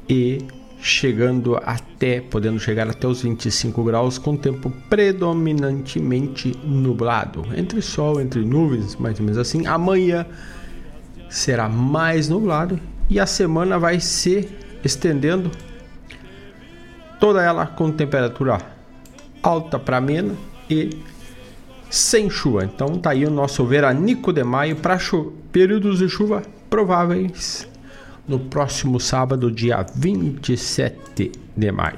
e 0.08 0.38
chegando 0.80 1.56
até, 1.64 2.20
podendo 2.20 2.58
chegar 2.58 2.88
até 2.88 3.06
os 3.06 3.22
25 3.22 3.82
graus 3.84 4.18
com 4.18 4.36
tempo 4.36 4.72
predominantemente 4.88 6.56
nublado, 6.64 7.44
entre 7.56 7.82
sol, 7.82 8.20
entre 8.20 8.44
nuvens, 8.44 8.96
mais 8.96 9.18
ou 9.18 9.24
menos 9.24 9.38
assim. 9.38 9.66
Amanhã 9.66 10.26
será 11.28 11.68
mais 11.68 12.28
nublado 12.28 12.78
e 13.10 13.18
a 13.18 13.26
semana 13.26 13.78
vai 13.78 14.00
se 14.00 14.48
estendendo 14.84 15.50
toda 17.18 17.42
ela 17.42 17.66
com 17.66 17.90
temperatura 17.90 18.58
alta 19.42 19.78
para 19.78 19.96
amena 19.96 20.34
e 20.70 20.90
sem 21.90 22.30
chuva. 22.30 22.64
Então 22.64 22.98
tá 22.98 23.10
aí 23.10 23.24
o 23.24 23.30
nosso 23.30 23.64
veranico 23.66 24.32
de 24.32 24.44
maio 24.44 24.76
para 24.76 24.98
períodos 25.50 25.98
de 25.98 26.08
chuva 26.08 26.42
prováveis 26.70 27.66
no 28.28 28.38
próximo 28.38 29.00
sábado, 29.00 29.50
dia 29.50 29.84
27 29.94 31.32
de 31.56 31.72
maio. 31.72 31.96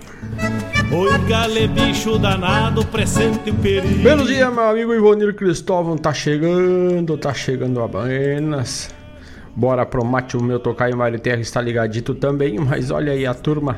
Oi, 0.93 1.19
gale, 1.29 1.67
bicho 1.69 2.19
danado, 2.19 2.87
presente 2.87 3.51
o 3.51 3.55
perigo. 3.55 4.09
Bom 4.09 4.25
dia, 4.25 4.51
meu 4.51 4.65
amigo 4.65 4.95
Ivonir 4.95 5.35
Cristóvão. 5.35 5.99
Tá 5.99 6.15
chegando, 6.15 7.19
tá 7.19 7.35
chegando 7.35 7.83
a 7.83 7.89
Buenas. 7.89 8.95
Bora 9.55 9.85
pro 9.85 10.05
mate, 10.05 10.37
o 10.37 10.43
meu 10.43 10.61
tocaio 10.61 10.97
Terra 11.19 11.41
está 11.41 11.61
ligadito 11.61 12.15
também, 12.15 12.59
mas 12.59 12.91
olha 12.91 13.13
aí 13.13 13.27
a 13.27 13.35
turma 13.35 13.77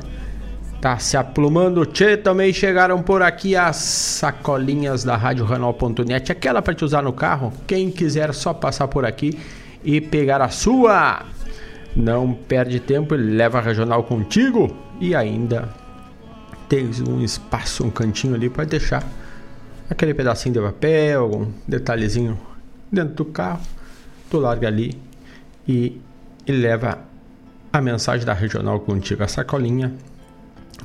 tá 0.82 0.98
se 0.98 1.16
aplumando. 1.16 1.86
Tchê, 1.86 2.16
também 2.16 2.52
chegaram 2.52 3.00
por 3.00 3.22
aqui 3.22 3.56
as 3.56 3.76
sacolinhas 3.76 5.04
da 5.04 5.16
Rádio 5.16 5.44
aquela 6.32 6.60
para 6.60 6.74
te 6.74 6.84
usar 6.84 7.02
no 7.02 7.12
carro. 7.12 7.52
Quem 7.66 7.88
quiser 7.88 8.34
só 8.34 8.52
passar 8.52 8.88
por 8.88 9.06
aqui 9.06 9.38
e 9.84 10.00
pegar 10.00 10.42
a 10.42 10.48
sua. 10.48 11.22
Não 11.94 12.32
perde 12.32 12.80
tempo, 12.80 13.14
ele 13.14 13.34
leva 13.34 13.58
a 13.58 13.60
regional 13.60 14.02
contigo 14.04 14.74
e 15.00 15.14
ainda 15.14 15.68
tens 16.68 17.00
um 17.00 17.20
espaço, 17.22 17.84
um 17.84 17.90
cantinho 17.90 18.34
ali 18.34 18.48
para 18.48 18.64
deixar 18.64 19.04
aquele 19.90 20.14
pedacinho 20.14 20.54
de 20.54 20.60
papel, 20.60 21.22
algum 21.22 21.52
detalhezinho 21.68 22.38
dentro 22.90 23.14
do 23.14 23.24
carro. 23.26 23.60
Tu 24.30 24.38
larga 24.38 24.68
ali 24.68 24.98
e, 25.68 26.00
e 26.46 26.52
leva 26.52 26.98
a 27.72 27.80
mensagem 27.80 28.24
da 28.24 28.32
regional 28.32 28.80
contigo, 28.80 29.22
a 29.22 29.28
sacolinha 29.28 29.92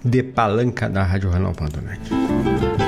de 0.04 0.24
palanca 0.24 0.90
da 0.90 1.04
Rádio 1.04 1.30
Regional.net. 1.30 2.87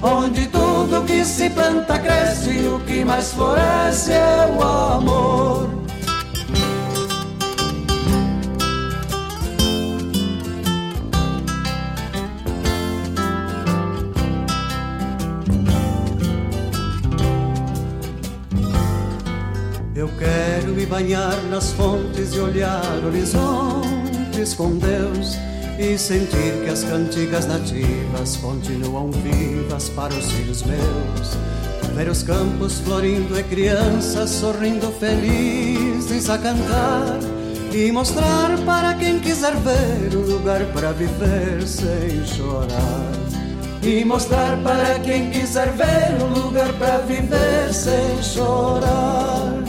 Onde 0.00 0.46
tudo 0.46 1.04
que 1.04 1.24
se 1.24 1.50
planta 1.50 1.98
cresce, 1.98 2.68
o 2.68 2.78
que 2.80 3.04
mais 3.04 3.32
floresce 3.32 4.12
é 4.12 4.56
o 4.56 4.62
amor. 4.62 5.68
Eu 19.96 20.08
quero 20.16 20.68
me 20.74 20.86
banhar 20.86 21.42
nas 21.50 21.72
fontes 21.72 22.34
e 22.34 22.38
olhar 22.38 23.04
horizontes 23.04 24.54
com 24.54 24.78
Deus 24.78 25.47
e 25.78 25.96
sentir 25.96 26.64
que 26.64 26.70
as 26.70 26.82
cantigas 26.82 27.46
nativas 27.46 28.36
continuam 28.36 29.10
vivas 29.12 29.88
para 29.90 30.12
os 30.12 30.30
filhos 30.32 30.62
meus. 30.62 31.36
Ver 31.94 32.08
os 32.08 32.22
campos 32.22 32.80
florindo 32.80 33.38
e 33.38 33.42
crianças 33.44 34.30
sorrindo 34.30 34.90
felizes 34.98 36.28
a 36.28 36.36
cantar 36.36 37.18
e 37.72 37.92
mostrar 37.92 38.58
para 38.66 38.94
quem 38.94 39.20
quiser 39.20 39.54
ver 39.56 40.16
um 40.16 40.22
lugar 40.22 40.64
para 40.72 40.92
viver 40.92 41.62
sem 41.64 42.24
chorar. 42.24 43.12
E 43.82 44.04
mostrar 44.04 44.56
para 44.62 44.98
quem 44.98 45.30
quiser 45.30 45.70
ver 45.72 46.22
um 46.22 46.46
lugar 46.46 46.72
para 46.74 46.98
viver 46.98 47.72
sem 47.72 48.22
chorar. 48.22 49.62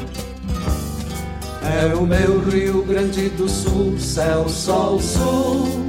É 1.62 1.93
o 1.93 2.01
meu 2.01 2.39
Rio 2.49 2.84
Grande 2.84 3.30
do 3.30 3.47
Sul, 3.47 3.99
céu, 3.99 4.49
sol, 4.49 4.99
sul, 4.99 5.89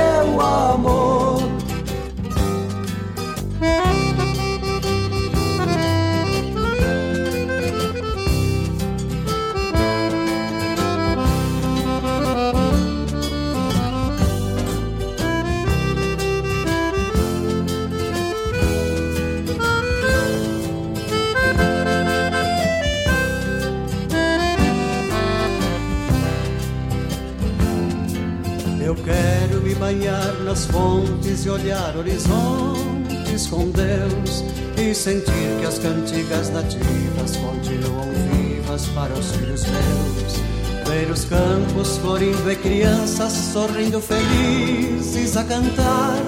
banhar 29.91 30.33
nas 30.45 30.65
fontes 30.67 31.45
e 31.45 31.49
olhar 31.49 31.97
horizontes 31.97 33.45
com 33.47 33.69
Deus 33.71 34.43
e 34.77 34.95
sentir 34.95 35.59
que 35.59 35.65
as 35.65 35.79
cantigas 35.79 36.49
nativas 36.49 37.35
continuam 37.35 38.07
vivas 38.31 38.85
para 38.87 39.13
os 39.13 39.31
filhos 39.31 39.65
meus. 39.65 40.87
Ver 40.87 41.11
os 41.11 41.25
campos 41.25 41.97
florindo 41.97 42.49
e 42.49 42.55
crianças 42.55 43.33
sorrindo 43.33 43.99
felizes 43.99 45.35
a 45.35 45.43
cantar 45.43 46.21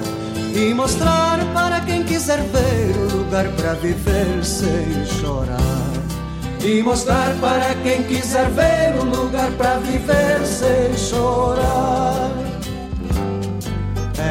e 0.53 0.73
mostrar 0.73 1.39
para 1.53 1.79
quem 1.81 2.03
quiser 2.03 2.39
ver 2.43 2.97
o 2.97 3.17
lugar 3.17 3.47
para 3.53 3.75
viver 3.75 4.43
sem 4.43 5.05
chorar. 5.21 5.57
E 6.65 6.81
mostrar 6.81 7.33
para 7.39 7.73
quem 7.75 8.03
quiser 8.03 8.49
ver 8.49 8.99
um 9.01 9.09
lugar 9.09 9.51
para 9.53 9.79
viver 9.79 10.45
sem 10.45 10.97
chorar. 10.97 12.42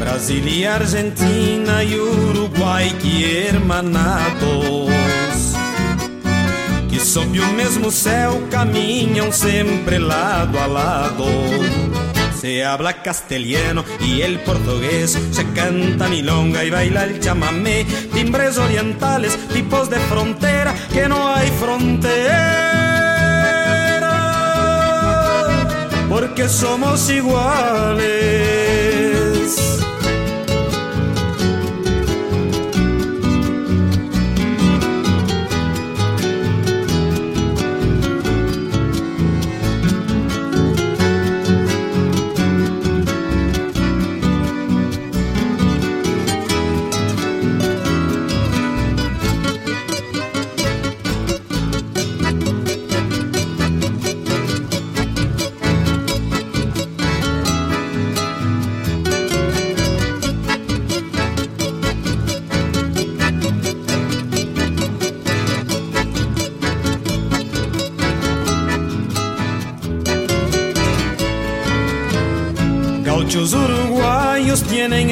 Brasília 0.00 0.56
e 0.56 0.66
Argentina 0.66 1.84
e 1.84 2.00
Uruguai 2.00 2.92
que 3.00 3.46
hermanados 3.46 4.90
Que 6.90 6.98
sob 6.98 7.38
o 7.38 7.46
mesmo 7.52 7.92
céu 7.92 8.42
caminham 8.50 9.30
sempre 9.30 10.00
lado 10.00 10.58
a 10.58 10.66
lado. 10.66 11.26
Se 12.40 12.64
habla 12.64 13.02
castellano 13.02 13.84
y 14.00 14.22
el 14.22 14.40
portugués, 14.40 15.16
se 15.30 15.44
canta 15.52 16.08
milonga 16.08 16.64
y 16.64 16.70
baila 16.70 17.04
el 17.04 17.20
chamamé, 17.20 17.86
timbres 18.12 18.58
orientales, 18.58 19.36
tipos 19.52 19.88
de 19.90 19.98
frontera, 20.00 20.74
que 20.92 21.08
no 21.08 21.28
hay 21.28 21.50
frontera, 21.50 22.95
porque 26.18 26.48
somos 26.48 27.10
iguales. 27.10 28.15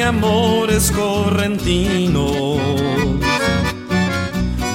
Amores 0.05 0.91
correntinos. 0.91 2.59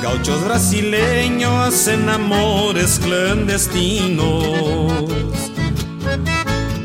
Gauchos 0.02 0.44
brasileños 0.44 1.52
hacen 1.52 2.08
amores 2.08 2.98
clandestinos. 2.98 4.92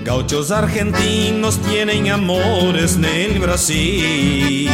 Gauchos 0.03 0.51
argentinos 0.51 1.57
tienen 1.63 2.11
amores 2.11 2.95
en 2.95 3.05
el 3.05 3.39
Brasil. 3.39 4.69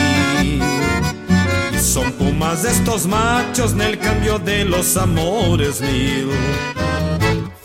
Son 1.81 2.11
pumas 2.13 2.65
estos 2.65 3.07
machos 3.07 3.71
en 3.73 3.81
el 3.81 3.97
cambio 3.97 4.37
de 4.39 4.65
los 4.65 4.97
amores 4.97 5.79
mil. 5.81 6.29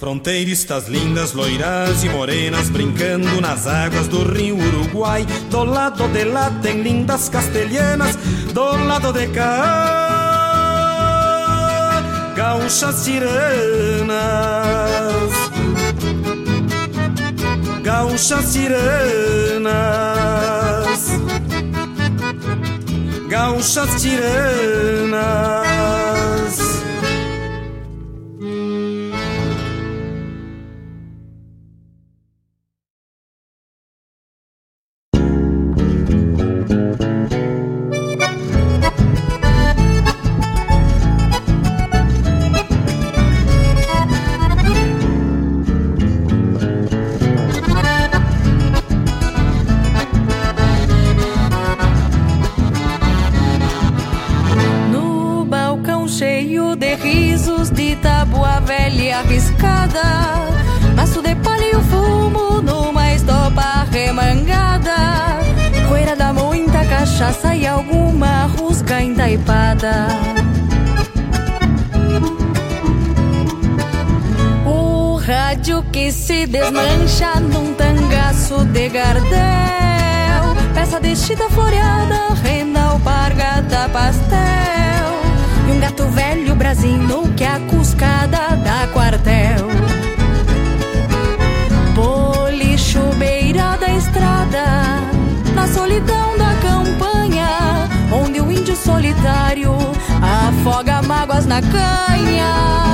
Fronteiristas 0.06 0.86
lindas, 0.86 1.32
loiras 1.32 2.04
e 2.04 2.08
morenas 2.08 2.70
brincando 2.70 3.40
nas 3.40 3.66
águas 3.66 4.06
do 4.06 4.22
rio 4.22 4.56
Uruguai. 4.56 5.26
Do 5.50 5.64
lado 5.64 6.06
de 6.06 6.22
lá 6.26 6.48
tem 6.62 6.80
lindas 6.80 7.28
castelhanas, 7.28 8.14
do 8.54 8.76
lado 8.86 9.12
de 9.12 9.26
cá, 9.26 10.62
gaúchas 12.36 13.04
tiranas. 13.04 13.26
Gaúchas 17.82 18.52
tiranas, 18.52 19.66
gaúchas 23.28 24.00
tiranas. 24.00 25.65
Desmancha 76.70 77.40
num 77.40 77.72
tangaço 77.74 78.64
de 78.66 78.88
gardel. 78.88 79.30
Peça 80.74 81.00
chita 81.14 81.48
floreada, 81.50 82.34
renda 82.42 82.80
alpargata, 82.82 83.88
pastel. 83.92 85.06
E 85.68 85.72
um 85.72 85.80
gato 85.80 86.04
velho 86.08 86.54
brasino 86.54 87.32
que 87.36 87.44
a 87.44 87.60
cuscada 87.60 88.56
dá 88.64 88.88
quartel. 88.92 89.68
Bolicho 91.94 93.00
beira 93.18 93.76
da 93.76 93.88
estrada, 93.90 94.64
na 95.54 95.66
solidão 95.68 96.36
da 96.36 96.54
onde 98.12 98.40
o 98.40 98.50
índio 98.50 98.76
solitário 98.76 99.72
afoga 100.20 101.00
mágoas 101.02 101.46
na 101.46 101.60
canha. 101.62 102.86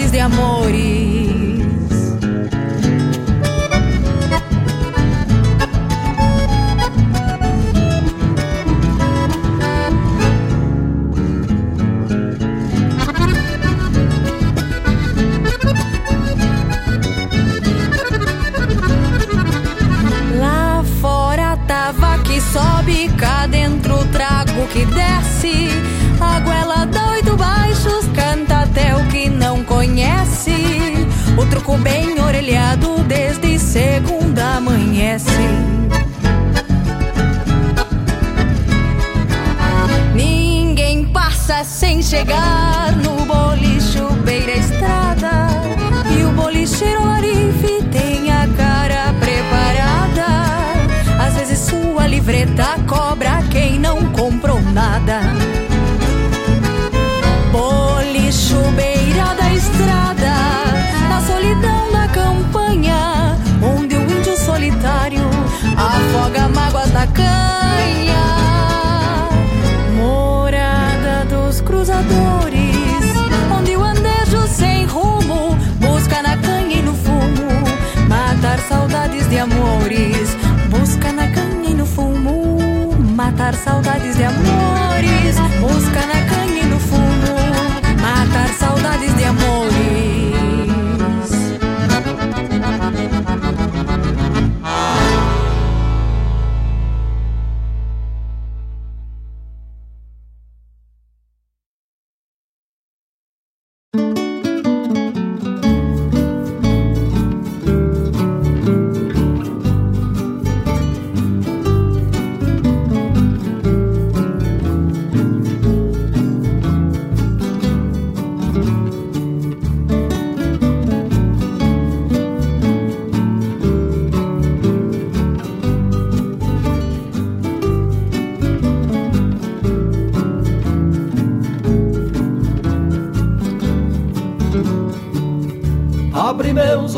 Saudades 0.00 0.12
de 0.12 0.20
amores. 0.20 0.90
sobe, 22.52 23.08
cá 23.18 23.46
dentro 23.46 23.98
trago 24.06 24.66
que 24.72 24.84
desce. 24.86 25.99
Conhece. 30.00 31.06
O 31.36 31.46
truco 31.46 31.76
bem 31.76 32.18
orelhado 32.20 33.02
desde 33.04 33.58
segunda 33.58 34.56
amanhece. 34.56 35.30
Ninguém 40.14 41.04
passa 41.06 41.62
sem 41.64 42.02
chegar 42.02 42.92
no 42.96 43.26
bolicho 43.26 44.10
beira 44.24 44.52
estrada. 44.52 45.48
E 46.18 46.24
o 46.24 46.32
bolicheiro 46.32 47.04
larife 47.04 47.82
tem 47.92 48.30
a 48.30 48.48
cara 48.56 49.14
preparada. 49.20 51.26
Às 51.26 51.34
vezes 51.34 51.58
sua 51.58 52.06
livreta 52.06 52.78
cobra 52.88 53.42
quem 53.50 53.78
não 53.78 54.06
comprou 54.12 54.60
nada. 54.60 55.20
Morada 69.96 71.24
dos 71.28 71.60
cruzadores, 71.60 73.04
onde 73.56 73.76
o 73.76 73.84
andejo 73.84 74.46
sem 74.48 74.84
rumo 74.86 75.56
busca 75.78 76.22
na 76.22 76.36
canha 76.36 76.76
e 76.76 76.82
no 76.82 76.94
fumo 76.94 77.50
matar 78.08 78.58
saudades 78.60 79.28
de 79.28 79.38
amores 79.38 80.36
Busca 80.68 81.12
na 81.12 81.28
canha 81.28 81.70
e 81.70 81.74
no 81.74 81.86
fumo 81.86 82.92
Matar 83.14 83.54
saudades 83.54 84.16
de 84.16 84.24
amores 84.24 84.89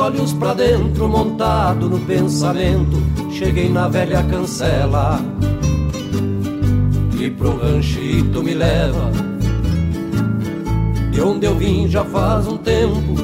olhos 0.03 0.32
pra 0.32 0.53
dentro, 0.53 1.09
montado 1.09 1.88
no 1.88 2.00
pensamento, 2.00 3.00
cheguei 3.30 3.68
na 3.68 3.86
velha 3.86 4.22
cancela. 4.24 5.20
E 7.20 7.30
pro 7.30 7.57
ranchito 7.57 8.42
me 8.42 8.53
leva, 8.53 9.12
de 11.12 11.20
onde 11.20 11.46
eu 11.46 11.55
vim 11.55 11.88
já 11.88 12.05
faz 12.05 12.48
um 12.48 12.57
tempo. 12.57 13.14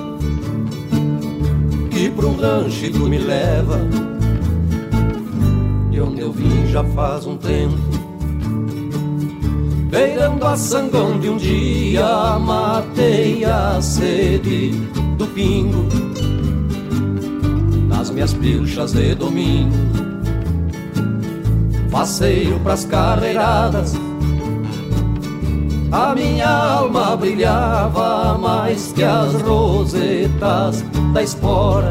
Que 1.90 2.08
pro 2.10 2.36
ranchito 2.36 3.08
me 3.08 3.18
leva, 3.18 3.80
de 5.90 6.00
onde 6.00 6.20
eu 6.20 6.30
vim 6.30 6.68
já 6.68 6.84
faz 6.84 7.26
um 7.26 7.36
tempo. 7.36 7.76
Beirando 9.90 10.46
a 10.46 10.54
sangão 10.54 11.18
de 11.18 11.30
um 11.30 11.38
dia 11.38 12.38
Matei 12.38 13.42
a 13.42 13.80
sede 13.80 14.72
do 15.16 15.26
pingo 15.28 16.17
Nas 18.08 18.14
minhas 18.14 18.32
pilchas 18.32 18.92
de 18.94 19.14
domingo 19.14 19.76
Passeio 21.90 22.58
pras 22.60 22.86
carreiradas 22.86 23.94
a 25.92 26.14
minha 26.14 26.48
alma 26.48 27.14
brilhava 27.16 28.38
mais 28.38 28.92
que 28.92 29.02
as 29.02 29.32
rosetas 29.42 30.84
da 31.14 31.22
espora. 31.22 31.90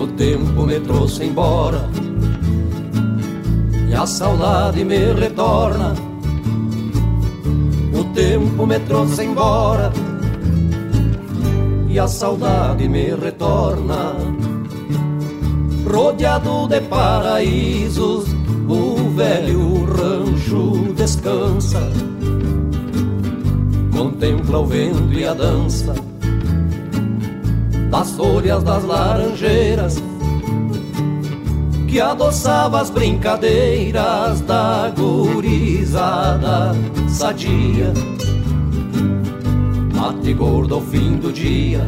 O 0.00 0.06
tempo 0.06 0.66
me 0.66 0.78
trouxe 0.80 1.24
embora 1.24 1.88
e 3.88 3.94
a 3.94 4.06
saudade 4.06 4.84
me 4.84 5.12
retorna. 5.12 5.94
O 7.92 8.04
tempo 8.14 8.66
me 8.66 8.78
trouxe 8.80 9.24
embora 9.24 9.92
e 11.90 11.98
a 11.98 12.06
saudade 12.06 12.88
me 12.88 13.14
retorna. 13.16 14.14
Rodeado 15.92 16.68
de 16.68 16.80
paraísos, 16.82 18.26
o 18.68 19.10
velho 19.10 19.84
rancho 19.86 20.94
descansa. 20.94 21.80
Contempla 23.92 24.60
o 24.60 24.66
vento 24.66 25.12
e 25.12 25.26
a 25.26 25.34
dança 25.34 25.94
das 27.90 28.12
folhas 28.12 28.62
das 28.62 28.84
laranjeiras 28.84 29.96
que 31.88 32.00
adoçava 32.00 32.80
as 32.80 32.88
brincadeiras 32.88 34.40
da 34.42 34.92
gurizada 34.96 36.72
sadia. 37.08 37.92
Mate 40.00 40.32
gordo 40.32 40.76
ao 40.76 40.80
fim 40.80 41.18
do 41.18 41.30
dia, 41.30 41.86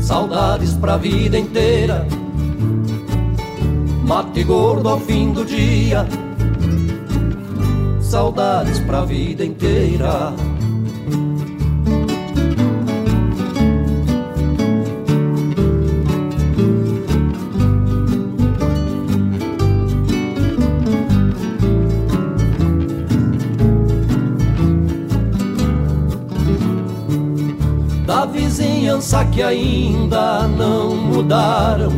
saudades 0.00 0.72
pra 0.72 0.96
vida 0.96 1.38
inteira. 1.38 2.08
Mate 4.02 4.42
gordo 4.42 4.88
ao 4.88 4.98
fim 4.98 5.30
do 5.34 5.44
dia, 5.44 6.06
saudades 8.00 8.78
pra 8.78 9.04
vida 9.04 9.44
inteira. 9.44 10.32
Vizinhança 29.06 29.24
que 29.26 29.40
ainda 29.40 30.48
não 30.48 30.96
mudaram 30.96 31.92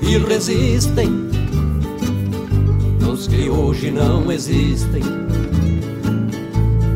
e 0.00 0.16
resistem 0.16 1.10
nos 2.98 3.26
que 3.26 3.50
hoje 3.50 3.90
não 3.90 4.32
existem. 4.32 5.02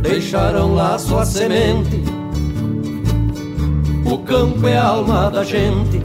Deixaram 0.01 0.75
lá 0.75 0.99
sua 0.99 1.27
semente. 1.27 2.03
O 4.07 4.19
campo 4.19 4.67
é 4.67 4.79
a 4.79 4.87
alma 4.87 5.31
da 5.31 5.45
gente, 5.45 6.01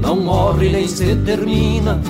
não 0.00 0.20
morre 0.20 0.70
nem 0.70 0.86
se 0.86 1.16
termina. 1.16 2.00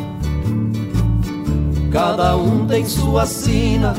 Cada 1.90 2.36
um 2.36 2.66
tem 2.66 2.84
sua 2.84 3.24
sina. 3.24 3.94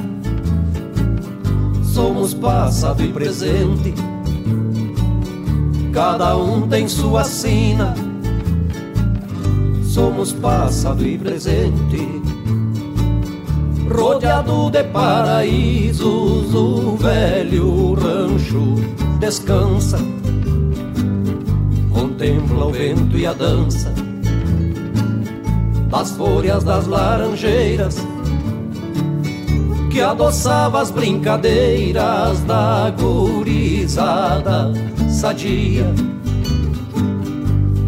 Somos 1.83 2.33
passado 2.33 3.03
e 3.03 3.07
presente 3.07 3.93
cada 5.93 6.35
um 6.35 6.67
tem 6.67 6.87
sua 6.87 7.23
sina. 7.23 7.93
Somos 9.83 10.33
passado 10.33 11.05
e 11.05 11.17
presente, 11.19 12.21
rodeado 13.95 14.71
de 14.71 14.83
paraísos, 14.85 16.53
o 16.53 16.97
velho 16.97 17.93
rancho 17.93 18.75
descansa, 19.19 19.99
contempla 21.93 22.65
o 22.65 22.71
vento 22.71 23.15
e 23.15 23.27
a 23.27 23.33
dança 23.33 23.93
das 25.91 26.09
folhas 26.09 26.63
das 26.63 26.87
laranjeiras 26.87 28.12
que 29.93 30.01
adoçava 30.01 30.81
as 30.81 30.89
brincadeiras 30.89 32.41
da 32.45 32.91
gurizada 32.99 34.73
sadia. 35.07 35.85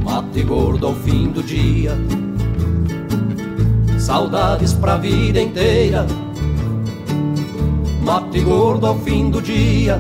Mate 0.04 0.44
gordo 0.44 0.86
ao 0.86 0.94
fim 0.94 1.30
do 1.30 1.42
dia, 1.42 1.98
saudades 3.98 4.72
pra 4.74 4.98
vida 4.98 5.42
inteira. 5.42 6.06
Mate 8.04 8.40
gordo 8.42 8.86
ao 8.86 9.00
fim 9.00 9.32
do 9.32 9.42
dia, 9.42 10.00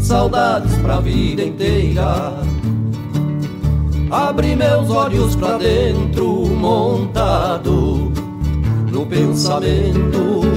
saudades 0.00 0.76
pra 0.78 0.98
vida 0.98 1.44
inteira. 1.44 2.34
Abre 4.10 4.56
meus 4.56 4.90
olhos 4.90 5.36
pra 5.36 5.56
dentro, 5.56 6.46
montado 6.48 8.09
pensamento 9.10 10.49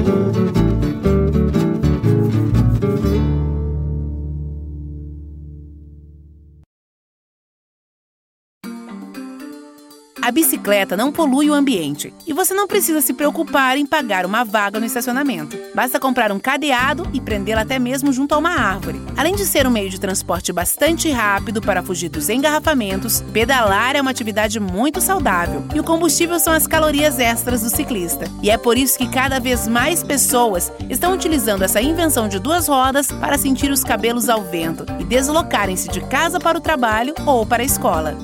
bicicleta 10.34 10.98
não 10.98 11.12
polui 11.12 11.50
o 11.50 11.54
ambiente 11.54 12.14
e 12.26 12.34
você 12.34 12.54
não 12.54 12.68
precisa 12.68 13.00
se 13.00 13.14
preocupar 13.14 13.78
em 13.78 13.86
pagar 13.86 14.26
uma 14.26 14.44
vaga 14.44 14.80
no 14.80 14.86
estacionamento. 14.86 15.58
Basta 15.76 16.00
comprar 16.00 16.32
um 16.32 16.40
cadeado 16.40 17.08
e 17.14 17.22
prendê-la 17.22 17.62
até 17.62 17.78
mesmo 17.78 18.12
junto 18.12 18.34
a 18.34 18.40
uma 18.40 18.50
árvore. 18.50 19.00
Além 19.16 19.36
de 19.36 19.46
ser 19.46 19.68
um 19.68 19.70
meio 19.70 19.90
de 19.90 20.00
transporte 20.00 20.52
bastante 20.52 21.10
rápido 21.12 21.62
para 21.62 21.84
fugir 21.84 22.10
dos 22.10 22.30
engarrafamentos, 22.30 23.22
pedalar 23.32 23.96
é 23.96 24.02
uma 24.02 24.12
atividade 24.12 24.60
muito 24.60 25.00
saudável 25.00 25.64
e 25.74 25.80
o 25.80 25.84
combustível 25.84 26.40
são 26.40 26.52
as 26.52 26.66
calorias 26.66 27.20
extras 27.20 27.62
do 27.62 27.70
ciclista. 27.70 28.26
E 28.42 28.50
é 28.50 28.58
por 28.58 28.78
isso 28.78 28.98
que 28.98 29.08
cada 29.08 29.40
vez 29.40 29.68
mais 29.68 30.04
pessoas 30.04 30.72
estão 30.90 31.14
utilizando 31.14 31.64
essa 31.64 31.82
invenção 31.82 32.28
de 32.28 32.40
duas 32.40 32.68
rodas 32.68 33.12
para 33.12 33.38
sentir 33.38 33.70
os 33.70 33.84
cabelos 33.84 34.28
ao 34.28 34.42
vento 34.42 34.84
e 35.00 35.04
deslocarem-se 35.04 35.90
de 35.90 36.02
casa 36.02 36.40
para 36.40 36.58
o 36.58 36.62
trabalho 36.62 37.14
ou 37.26 37.46
para 37.46 37.62
a 37.62 37.66
escola. 37.66 38.18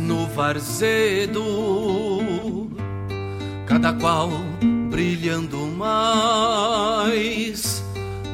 No 0.00 0.26
varzedo, 0.26 1.44
cada 3.66 3.92
qual 3.92 4.30
brilhando 4.90 5.58
mais. 5.76 6.24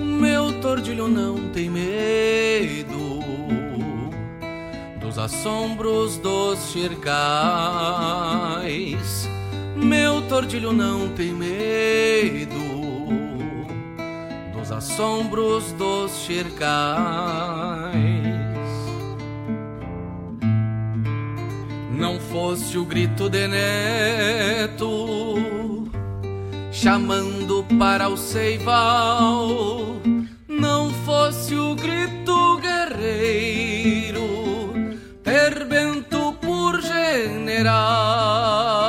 Meu 0.00 0.52
tordilho 0.60 1.08
não 1.08 1.50
tem 1.50 1.68
medo 1.68 3.20
dos 4.98 5.18
assombros 5.18 6.16
dos 6.16 6.72
xergais. 6.72 7.10
Meu 9.76 10.22
tordilho 10.22 10.72
não 10.72 11.10
tem 11.10 11.34
medo 11.34 12.54
dos 14.54 14.72
assombros 14.72 15.72
dos 15.72 16.24
xergais. 16.24 18.19
Não 22.00 22.18
fosse 22.18 22.78
o 22.78 22.84
grito 22.84 23.28
de 23.28 23.46
neto 23.46 24.96
chamando 26.72 27.62
para 27.78 28.08
o 28.08 28.16
seival, 28.16 30.00
não 30.48 30.90
fosse 31.04 31.54
o 31.54 31.74
grito 31.74 32.58
guerreiro 32.58 34.22
ter 35.22 35.66
bento 35.66 36.32
por 36.40 36.80
general. 36.80 38.79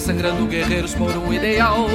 Sangrando 0.00 0.46
guerreiros 0.46 0.94
por 0.94 1.10
um 1.10 1.32
ideal. 1.32 1.86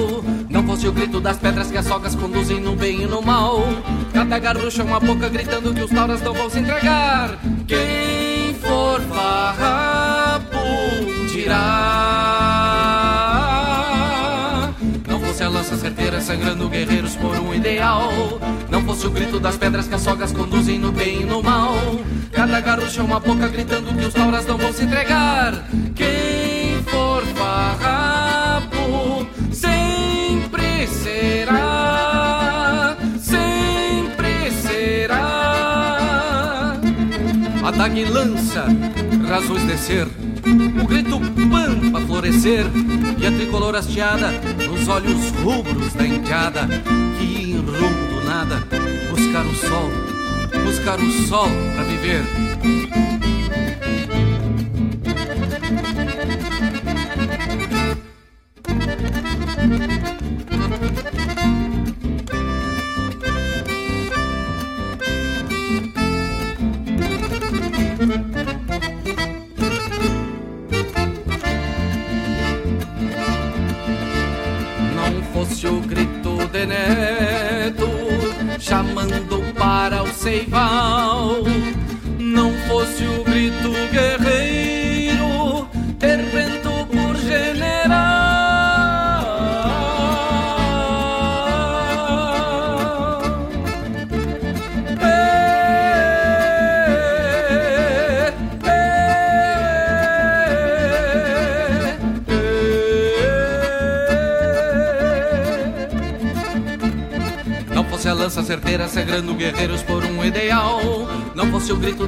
Não 0.47 0.63
fosse 0.63 0.87
o 0.87 0.91
grito 0.91 1.19
das 1.19 1.37
pedras 1.37 1.71
que 1.71 1.77
as 1.77 1.85
sogas 1.85 2.13
conduzem 2.15 2.59
no 2.59 2.75
bem 2.75 3.01
e 3.01 3.05
no 3.07 3.19
mal. 3.21 3.63
Cada 4.13 4.37
garrucha 4.37 4.83
uma 4.83 4.99
boca 4.99 5.27
gritando 5.27 5.73
que 5.73 5.81
os 5.81 5.89
tauras 5.89 6.21
não 6.21 6.33
vão 6.33 6.49
se 6.49 6.59
entregar. 6.59 7.37
Quem 7.67 8.53
for 8.61 9.01
farrapo 9.01 10.57
dirá. 11.31 11.79
Não 15.07 15.19
fosse 15.19 15.43
a 15.43 15.49
lança 15.49 15.75
certeira 15.75 16.21
sangrando 16.21 16.69
guerreiros 16.69 17.15
por 17.15 17.35
um 17.39 17.55
ideal. 17.55 18.11
Não 18.69 18.83
fosse 18.83 19.07
o 19.07 19.11
grito 19.11 19.39
das 19.39 19.57
pedras 19.57 19.87
que 19.87 19.95
as 19.95 20.31
conduzem 20.31 20.77
no 20.77 20.91
bem 20.91 21.23
e 21.23 21.25
no 21.25 21.41
mal. 21.41 21.75
Cada 22.31 22.61
garrucha 22.61 23.01
uma 23.01 23.19
boca 23.19 23.47
gritando 23.47 23.93
que 23.97 24.05
os 24.05 24.13
tauras 24.13 24.45
não 24.45 24.59
vão 24.59 24.71
se 24.71 24.83
entregar. 24.83 25.67
Quem 25.95 26.48
farrapo 27.35 29.25
sempre 29.51 30.87
será, 30.87 31.67
sempre 33.19 34.51
será. 34.51 35.19
Ataque 37.63 37.99
e 38.01 38.05
lança, 38.05 38.65
razões 39.27 39.63
descer. 39.63 40.07
O 40.81 40.87
grito 40.87 41.19
pampa 41.51 42.01
florescer 42.01 42.65
e 43.19 43.27
a 43.27 43.31
tricolor 43.31 43.75
hasteada 43.75 44.31
nos 44.67 44.87
olhos 44.87 45.29
rubros 45.43 45.93
da 45.93 46.07
indiada 46.07 46.67
que 47.17 47.51
em 47.51 47.57
rumo 47.57 48.07
do 48.09 48.23
nada 48.25 48.63
buscar 49.09 49.45
o 49.45 49.55
sol, 49.55 49.91
buscar 50.65 50.99
o 50.99 51.11
sol 51.27 51.49
para 51.75 51.83
viver. 51.83 53.18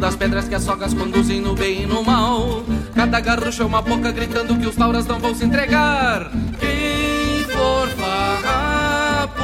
Das 0.01 0.15
pedras 0.15 0.47
que 0.47 0.55
as 0.55 0.63
sogas 0.63 0.95
conduzem 0.95 1.39
no 1.39 1.53
bem 1.53 1.83
e 1.83 1.85
no 1.85 2.03
mal. 2.03 2.63
Cada 2.95 3.19
garrucha 3.19 3.61
é 3.61 3.65
uma 3.67 3.83
boca 3.83 4.11
gritando 4.11 4.57
que 4.57 4.65
os 4.65 4.75
tauras 4.75 5.05
não 5.05 5.19
vão 5.19 5.35
se 5.35 5.45
entregar. 5.45 6.31
Quem 6.59 7.43
for 7.45 7.87
farrapo 7.89 9.43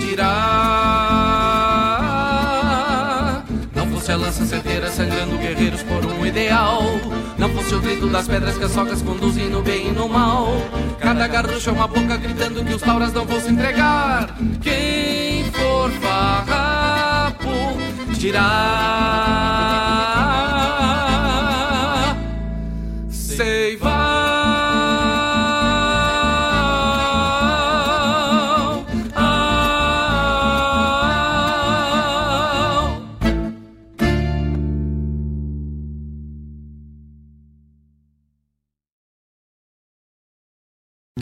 dirá. 0.00 0.62
Não 3.74 3.86
fosse 3.88 4.12
a 4.12 4.16
lança 4.16 4.46
certeira 4.46 4.90
sangrando 4.90 5.36
guerreiros 5.36 5.82
por 5.82 6.06
um 6.06 6.24
ideal. 6.24 6.82
Não 7.36 7.50
fosse 7.50 7.74
o 7.74 7.80
grito 7.80 8.06
das 8.06 8.26
pedras 8.26 8.56
que 8.56 8.64
as 8.64 8.72
sogas 8.72 9.02
conduzem 9.02 9.50
no 9.50 9.60
bem 9.60 9.88
e 9.88 9.92
no 9.92 10.08
mal. 10.08 10.54
Cada 11.00 11.28
garrucha 11.28 11.68
é 11.68 11.72
uma 11.74 11.86
boca 11.86 12.16
gritando 12.16 12.64
que 12.64 12.72
os 12.72 12.80
tauras 12.80 13.12
não 13.12 13.26
vão 13.26 13.38
se 13.38 13.50
entregar. 13.50 14.38
Quem 14.62 15.44
for 15.52 15.90
farrapo 16.00 17.50
dirá. 18.14 19.81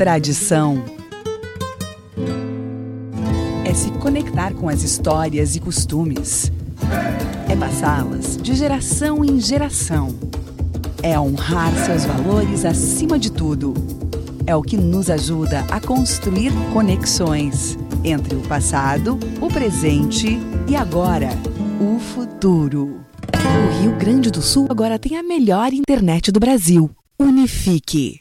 Tradição 0.01 0.83
é 3.67 3.75
se 3.75 3.91
conectar 3.93 4.55
com 4.55 4.69
as 4.69 4.83
histórias 4.83 5.57
e 5.57 5.61
costumes. 5.61 6.51
É 7.47 7.55
passá-las 7.55 8.39
de 8.39 8.55
geração 8.55 9.23
em 9.23 9.39
geração. 9.39 10.30
É 11.03 11.19
honrar 11.19 11.73
seus 11.85 12.05
valores 12.05 12.65
acima 12.65 13.19
de 13.19 13.33
tudo. 13.33 13.73
É 14.47 14.55
o 14.55 14.63
que 14.63 14.77
nos 14.77 15.09
ajuda 15.09 15.61
a 15.71 15.81
construir 15.81 16.53
conexões 16.73 17.79
entre 18.05 18.35
o 18.35 18.41
passado, 18.43 19.19
o 19.41 19.49
presente 19.49 20.39
e 20.69 20.77
agora, 20.77 21.31
o 21.81 21.99
futuro. 21.99 23.01
O 23.33 23.81
Rio 23.81 23.97
Grande 23.97 24.31
do 24.31 24.43
Sul 24.43 24.67
agora 24.69 24.99
tem 24.99 25.17
a 25.17 25.23
melhor 25.23 25.73
internet 25.73 26.31
do 26.31 26.41
Brasil. 26.41 26.91
Unifique. 27.19 28.21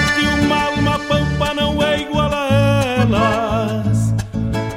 elas? 3.11 4.13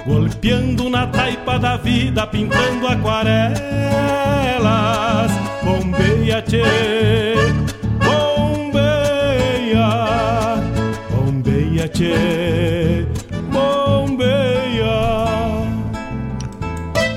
Golpeando 0.07 0.91
na 0.91 1.07
taipa 1.07 1.59
da 1.59 1.77
vida, 1.77 2.27
pintando 2.27 2.87
aquarelas. 2.87 3.55
Bombeia, 5.63 6.43
tchê, 6.43 6.63
bombeia. 8.05 9.05
campeia, 11.11 11.89
tchê, 11.89 13.07
bombeia. 13.53 14.95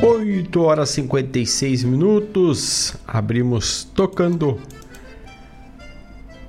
8 0.02 0.62
horas 0.62 0.90
56 0.90 1.84
minutos, 1.84 2.96
abrimos 3.06 3.84
tocando 3.84 4.60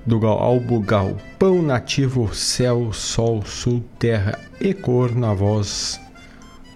do 0.09 0.27
álbum 0.27 0.81
Galpão 0.81 1.61
Nativo 1.61 2.35
Céu, 2.35 2.95
Sol, 2.95 3.45
Sul, 3.45 3.85
Terra 3.99 4.39
e 4.59 4.73
Cor 4.73 5.15
na 5.15 5.35
voz 5.35 6.01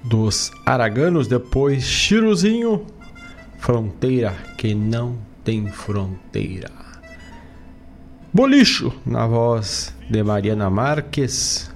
dos 0.04 0.52
Araganos, 0.66 1.28
depois 1.28 1.82
Chiruzinho, 1.82 2.84
Fronteira 3.58 4.36
que 4.58 4.74
não 4.74 5.16
tem 5.42 5.66
fronteira. 5.66 6.70
Bolicho 8.30 8.92
na 9.06 9.26
voz 9.26 9.94
de 10.10 10.22
Mariana 10.22 10.68
Marques, 10.68 11.70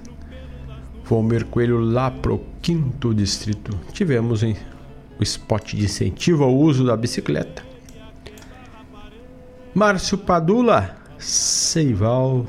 Valmir 1.05 1.45
Coelho 1.45 1.79
lá 1.79 2.11
pro 2.11 2.39
quinto 2.61 3.15
distrito. 3.15 3.75
Tivemos 3.93 4.43
hein, 4.43 4.55
o 5.19 5.23
spot 5.23 5.73
de 5.73 5.85
incentivo 5.85 6.43
ao 6.43 6.55
uso 6.55 6.85
da 6.85 6.95
bicicleta. 6.95 7.63
Márcio 9.73 10.19
Padula, 10.19 11.06
Seival 11.19 12.45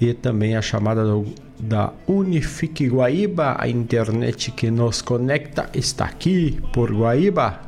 e 0.00 0.12
também 0.12 0.56
a 0.56 0.62
chamada 0.62 1.04
do, 1.04 1.26
da 1.58 1.92
Unifique 2.06 2.88
Guaíba, 2.88 3.56
a 3.58 3.68
internet 3.68 4.50
que 4.50 4.70
nos 4.70 5.00
conecta 5.00 5.68
está 5.72 6.04
aqui 6.04 6.60
por 6.72 6.92
Guaíba. 6.92 7.60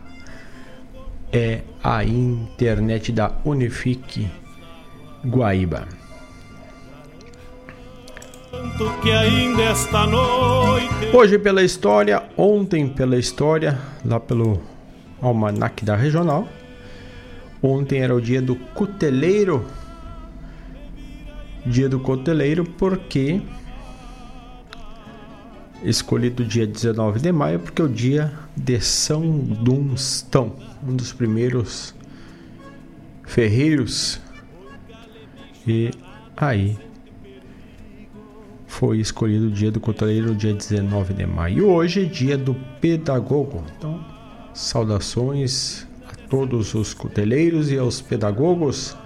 É 1.32 1.60
a 1.82 2.04
internet 2.04 3.12
da 3.12 3.32
Unifique 3.44 4.28
Guaíba. 5.24 5.86
Hoje 11.12 11.38
pela 11.38 11.62
história, 11.62 12.22
ontem 12.36 12.88
pela 12.88 13.16
história, 13.16 13.78
lá 14.04 14.20
pelo 14.20 14.60
Almanac 15.20 15.84
da 15.84 15.96
Regional. 15.96 16.48
Ontem 17.62 18.00
era 18.00 18.14
o 18.14 18.20
dia 18.20 18.42
do 18.42 18.56
cuteleiro. 18.56 19.64
Dia 21.64 21.88
do 21.88 21.98
cuteleiro 21.98 22.64
porque 22.64 23.40
escolhido 25.82 26.44
dia 26.44 26.66
19 26.66 27.20
de 27.20 27.32
maio 27.32 27.60
porque 27.60 27.82
é 27.82 27.84
o 27.84 27.88
dia 27.88 28.32
de 28.56 28.80
São 28.80 29.38
Dunstão, 29.38 30.54
um 30.86 30.94
dos 30.94 31.12
primeiros 31.12 31.94
ferreiros. 33.24 34.20
E 35.66 35.90
aí 36.36 36.78
foi 38.66 38.98
escolhido 38.98 39.46
o 39.46 39.50
dia 39.50 39.70
do 39.70 39.80
cuteleiro, 39.80 40.34
dia 40.34 40.52
19 40.52 41.14
de 41.14 41.26
maio. 41.26 41.58
E 41.58 41.62
hoje 41.62 42.02
é 42.02 42.04
dia 42.04 42.38
do 42.38 42.54
pedagogo. 42.80 43.64
Então, 43.76 44.04
saudações 44.54 45.86
todos 46.28 46.74
os 46.74 46.94
cuteleiros 46.94 47.70
e 47.70 47.78
aos 47.78 48.00
pedagogos. 48.00 48.96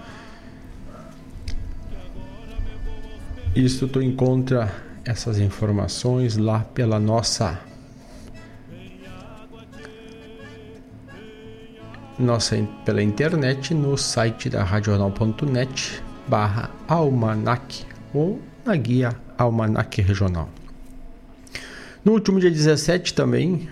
Isto 3.55 3.87
tu 3.87 4.01
encontra 4.01 4.73
essas 5.03 5.39
informações 5.39 6.37
lá 6.37 6.59
pela 6.59 6.99
nossa 6.99 7.59
nossa 12.17 12.55
pela 12.85 13.01
internet 13.01 13.73
no 13.73 13.97
site 13.97 14.47
da 14.47 14.63
radional.net 14.63 16.03
barra 16.27 16.69
almanac 16.87 17.83
ou 18.13 18.39
na 18.63 18.75
guia 18.75 19.15
almanac 19.37 20.01
regional. 20.01 20.49
No 22.05 22.13
último 22.13 22.39
dia 22.39 22.51
17 22.51 23.13
também 23.13 23.67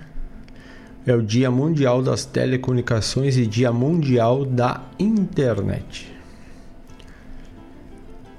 é 1.10 1.16
o 1.16 1.24
Dia 1.24 1.50
Mundial 1.50 2.04
das 2.04 2.24
Telecomunicações 2.24 3.36
e 3.36 3.48
Dia 3.48 3.74
Mundial 3.74 4.46
da 4.46 4.84
Internet. 5.00 6.14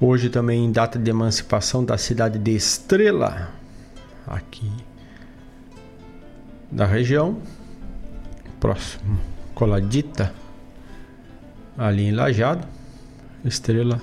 Hoje 0.01 0.31
também 0.31 0.71
data 0.71 0.97
de 0.97 1.11
emancipação 1.11 1.85
da 1.85 1.99
cidade 1.99 2.39
de 2.39 2.53
Estrela, 2.53 3.51
aqui 4.25 4.71
da 6.71 6.87
região, 6.87 7.43
próximo, 8.61 9.19
coladita, 9.53 10.33
ali 11.77 12.05
em 12.05 12.13
Lajado, 12.13 12.69
Estrela 13.45 14.01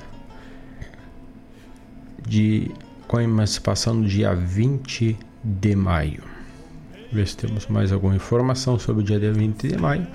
de 2.28 2.70
com 3.08 3.16
a 3.16 3.24
emancipação 3.24 3.94
no 3.94 4.06
dia 4.06 4.36
20 4.36 5.18
de 5.42 5.74
maio. 5.74 6.37
Ver 7.12 7.28
se 7.28 7.38
temos 7.38 7.68
mais 7.68 7.92
alguma 7.92 8.16
informação 8.16 8.78
sobre 8.78 9.02
o 9.02 9.06
dia 9.06 9.20
20 9.32 9.68
de 9.68 9.78
maio. 9.78 10.08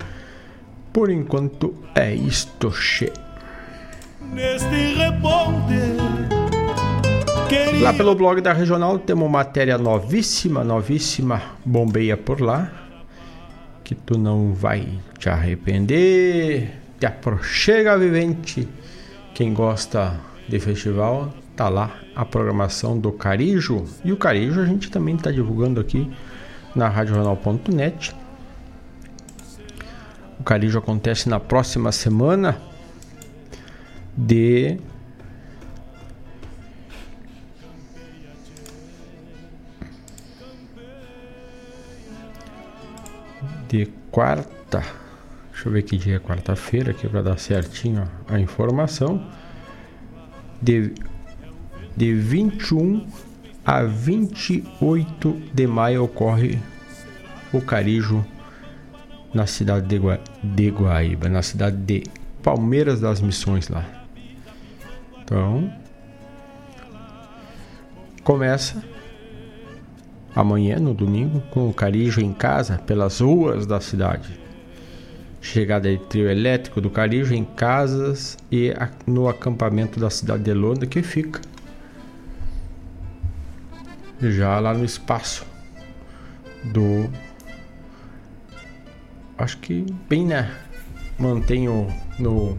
Por 0.91 1.09
enquanto 1.09 1.73
é 1.95 2.13
isto, 2.13 2.71
che. 2.71 3.11
Lá 7.81 7.93
pelo 7.93 8.15
blog 8.15 8.41
da 8.41 8.53
Regional 8.53 8.99
temos 8.99 9.29
matéria 9.29 9.77
novíssima, 9.77 10.63
novíssima, 10.63 11.41
bombeia 11.65 12.15
por 12.15 12.39
lá, 12.39 12.71
que 13.83 13.95
tu 13.95 14.17
não 14.17 14.53
vai 14.53 14.87
te 15.17 15.29
arrepender. 15.29 16.79
Te 16.99 17.05
aproxega, 17.07 17.97
vivente. 17.97 18.67
Quem 19.33 19.53
gosta 19.53 20.19
de 20.47 20.59
festival, 20.59 21.33
tá 21.55 21.69
lá 21.69 21.99
a 22.15 22.23
programação 22.23 22.97
do 22.97 23.11
Carijo. 23.11 23.83
E 24.05 24.11
o 24.11 24.17
Carijo 24.17 24.61
a 24.61 24.65
gente 24.65 24.89
também 24.89 25.15
está 25.15 25.31
divulgando 25.31 25.81
aqui 25.81 26.09
na 26.75 26.87
radiojornal.net. 26.89 28.15
O 30.39 30.43
Carijo 30.43 30.79
acontece 30.79 31.29
na 31.29 31.39
próxima 31.39 31.91
semana 31.91 32.57
de 34.17 34.77
de 43.69 43.87
quarta. 44.11 44.83
Deixa 45.51 45.67
eu 45.67 45.71
ver 45.71 45.81
que 45.83 45.97
dia 45.97 46.17
é 46.17 46.19
quarta-feira 46.19 46.91
aqui 46.91 47.07
para 47.07 47.23
dar 47.23 47.39
certinho 47.39 48.07
a 48.27 48.39
informação. 48.39 49.25
De, 50.61 50.93
de 51.97 52.13
21 52.13 53.07
a 53.65 53.83
28 53.83 55.41
de 55.53 55.67
maio 55.67 56.03
ocorre 56.03 56.59
o 57.53 57.61
Carijo 57.61 58.25
na 59.33 59.47
cidade 59.47 59.87
de, 59.87 59.97
Gua, 59.97 60.19
de 60.43 60.69
Guaíba, 60.69 61.29
na 61.29 61.41
cidade 61.41 61.77
de 61.77 62.03
Palmeiras 62.41 62.99
das 62.99 63.21
Missões 63.21 63.69
lá. 63.69 63.85
Então, 65.23 65.71
começa 68.23 68.83
amanhã, 70.35 70.77
no 70.77 70.93
domingo, 70.93 71.41
com 71.51 71.69
o 71.69 71.73
Carijo 71.73 72.19
em 72.19 72.33
casa, 72.33 72.77
pelas 72.79 73.21
ruas 73.21 73.65
da 73.65 73.79
cidade. 73.79 74.39
Chegada 75.39 75.89
de 75.89 75.97
trio 76.05 76.29
elétrico 76.29 76.81
do 76.81 76.89
Carijo 76.89 77.33
em 77.33 77.43
casas 77.43 78.37
e 78.51 78.73
no 79.05 79.27
acampamento 79.27 79.99
da 79.99 80.09
cidade 80.09 80.43
de 80.43 80.53
Londres, 80.53 80.89
que 80.89 81.01
fica 81.01 81.39
já 84.21 84.59
lá 84.59 84.73
no 84.73 84.85
espaço 84.85 85.45
do. 86.63 87.09
Acho 89.37 89.57
que 89.57 89.85
bem, 90.07 90.25
né? 90.25 90.55
Mantém 91.19 91.67
o, 91.67 91.87
no 92.19 92.57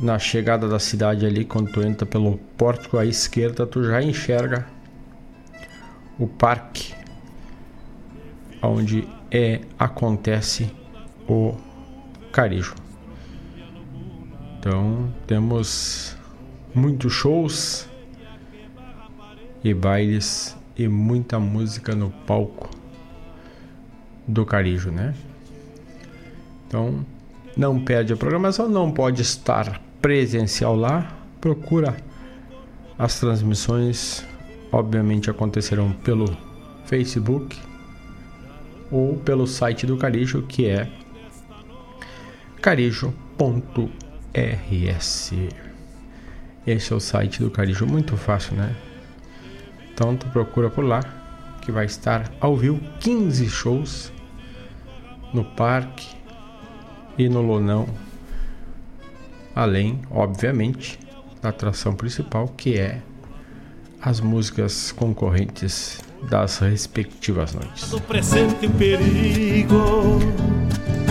na 0.00 0.18
chegada 0.18 0.68
da 0.68 0.78
cidade 0.78 1.24
ali, 1.24 1.44
quando 1.44 1.70
tu 1.70 1.80
entra 1.82 2.04
pelo 2.04 2.38
pórtico 2.56 2.98
à 2.98 3.06
esquerda, 3.06 3.66
tu 3.66 3.84
já 3.84 4.02
enxerga 4.02 4.66
o 6.18 6.26
parque 6.26 6.92
onde 8.60 9.08
é 9.30 9.60
acontece 9.78 10.70
o 11.28 11.54
Carijo. 12.32 12.74
Então 14.58 15.12
temos 15.26 16.16
muitos 16.74 17.12
shows 17.12 17.88
e 19.62 19.72
bailes 19.72 20.56
e 20.76 20.88
muita 20.88 21.38
música 21.38 21.94
no 21.94 22.10
palco 22.10 22.70
do 24.26 24.44
Carijo, 24.44 24.90
né? 24.90 25.14
Então 26.66 27.04
não 27.56 27.78
perde 27.78 28.12
a 28.12 28.16
programação, 28.16 28.68
não 28.68 28.90
pode 28.90 29.22
estar 29.22 29.80
presencial 30.00 30.74
lá, 30.74 31.16
procura 31.40 31.96
as 32.98 33.20
transmissões, 33.20 34.24
obviamente 34.70 35.30
acontecerão 35.30 35.92
pelo 35.92 36.36
Facebook 36.86 37.58
ou 38.90 39.16
pelo 39.18 39.46
site 39.46 39.86
do 39.86 39.96
Carijo, 39.96 40.42
que 40.42 40.66
é 40.66 40.88
carijo.rs. 42.60 43.92
Esse 46.66 46.92
é 46.92 46.96
o 46.96 47.00
site 47.00 47.42
do 47.42 47.50
Carijo, 47.50 47.86
muito 47.86 48.16
fácil, 48.16 48.54
né? 48.54 48.74
Então 49.92 50.16
tu 50.16 50.26
procura 50.28 50.70
por 50.70 50.84
lá, 50.84 51.00
que 51.60 51.70
vai 51.70 51.86
estar 51.86 52.30
ao 52.40 52.56
vivo 52.56 52.80
15 53.00 53.48
shows 53.48 54.12
no 55.32 55.44
parque 55.44 56.08
e 57.18 57.28
no 57.28 57.42
Lonão. 57.42 57.88
Além, 59.54 60.00
obviamente, 60.10 60.98
da 61.40 61.50
atração 61.50 61.94
principal, 61.94 62.48
que 62.48 62.78
é 62.78 63.02
as 64.00 64.20
músicas 64.20 64.90
concorrentes 64.92 66.02
das 66.28 66.58
respectivas 66.58 67.54
noites. 67.54 67.92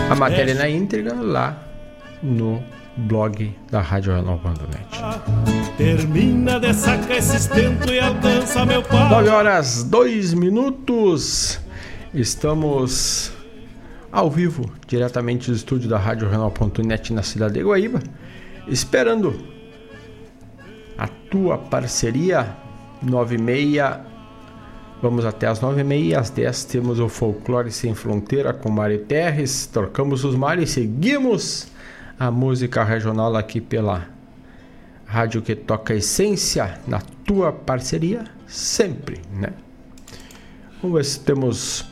A 0.09 0.15
matéria 0.15 0.55
na 0.55 0.67
íntegra 0.67 1.13
lá 1.13 1.67
no 2.21 2.61
blog 2.97 3.55
da 3.69 3.81
Rádio 3.81 4.13
Renova.net. 4.13 4.85
Termina 5.77 6.59
de 6.59 6.73
sacar 6.73 7.17
esse 7.17 7.37
estento 7.37 7.91
e 7.91 7.99
alcança 7.99 8.65
meu 8.65 8.83
pai. 8.83 9.09
9 9.09 9.29
horas 9.29 9.83
2 9.83 10.33
minutos. 10.33 11.59
Estamos 12.13 13.31
ao 14.11 14.29
vivo, 14.29 14.69
diretamente 14.87 15.49
do 15.49 15.55
estúdio 15.55 15.89
da 15.89 15.97
Rádio 15.97 16.29
Renal.net 16.29 17.13
na 17.13 17.23
cidade 17.23 17.53
de 17.53 17.63
Guaíba, 17.63 17.99
esperando 18.67 19.33
a 20.97 21.07
tua 21.07 21.57
parceria 21.57 22.55
96 23.01 24.11
Vamos 25.01 25.25
até 25.25 25.47
as 25.47 25.59
9h30 25.59 26.05
e 26.05 26.15
às 26.15 26.29
10 26.29 26.65
temos 26.65 26.99
o 26.99 27.09
Folclore 27.09 27.71
Sem 27.71 27.95
Fronteira 27.95 28.53
com 28.53 28.69
Mari 28.69 28.99
Terres. 28.99 29.65
Trocamos 29.65 30.23
os 30.23 30.35
mares 30.35 30.69
e 30.69 30.73
seguimos 30.73 31.70
a 32.21 32.29
música 32.29 32.83
regional 32.83 33.35
aqui 33.35 33.59
pela 33.59 34.07
rádio 35.07 35.41
que 35.41 35.55
toca 35.55 35.95
essência 35.95 36.79
na 36.85 37.01
tua 37.01 37.51
parceria 37.51 38.25
sempre, 38.45 39.19
né? 39.33 39.51
Vamos 40.79 40.97
ver 40.97 41.03
se 41.03 41.19
temos. 41.21 41.83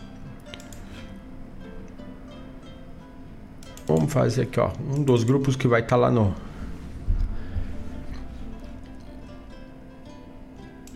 Vamos 3.88 4.14
fazer 4.14 4.44
aqui, 4.44 4.60
ó, 4.60 4.72
um 4.96 5.02
dos 5.02 5.24
grupos 5.24 5.56
que 5.56 5.68
vai 5.68 5.82
estar 5.82 5.96
tá 5.96 6.02
lá 6.02 6.12
no 6.12 6.36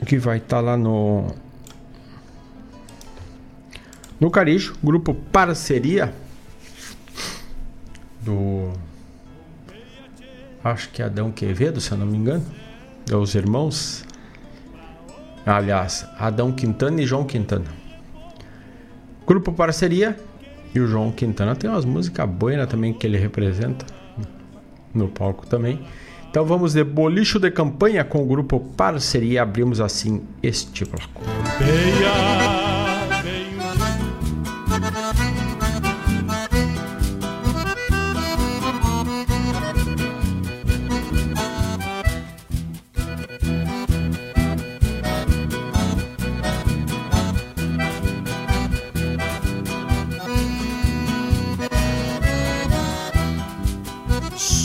que 0.05 0.19
vai 0.19 0.37
estar 0.37 0.57
tá 0.57 0.61
lá 0.61 0.77
no 0.77 1.33
no 4.19 4.29
Carijo, 4.29 4.75
grupo 4.83 5.15
Parceria 5.15 6.13
do 8.21 8.71
acho 10.63 10.89
que 10.89 11.01
Adão 11.01 11.31
Quevedo, 11.31 11.81
se 11.81 11.91
eu 11.91 11.97
não 11.97 12.05
me 12.05 12.17
engano, 12.17 12.45
é 13.11 13.15
os 13.15 13.35
irmãos. 13.35 14.05
Aliás, 15.45 16.07
Adão 16.17 16.51
Quintana 16.51 17.01
e 17.01 17.05
João 17.05 17.25
Quintana. 17.25 17.65
Grupo 19.27 19.51
Parceria 19.51 20.17
e 20.73 20.79
o 20.79 20.87
João 20.87 21.11
Quintana 21.11 21.55
tem 21.55 21.69
umas 21.69 21.85
músicas 21.85 22.27
boas 22.29 22.67
também 22.67 22.93
que 22.93 23.05
ele 23.05 23.17
representa 23.17 23.85
no 24.93 25.07
palco 25.07 25.45
também. 25.47 25.79
Então 26.29 26.45
vamos 26.45 26.73
de 26.73 26.83
bolicho 26.83 27.39
de 27.39 27.51
campanha 27.51 28.03
com 28.03 28.23
o 28.23 28.25
grupo 28.25 28.59
Parceria. 28.59 29.43
Abrimos 29.43 29.79
assim 29.79 30.21
este 30.41 30.83
bloco. 30.85 31.21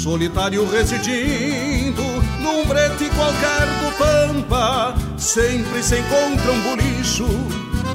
Solitário 0.08 0.66
residindo 0.70 2.02
num 2.40 2.64
brete 2.64 3.10
qualquer 3.10 3.66
do 3.78 3.92
Pampa, 3.98 4.94
sempre 5.18 5.82
se 5.82 5.98
encontra 5.98 6.50
um 6.50 6.62
bolicho 6.62 7.28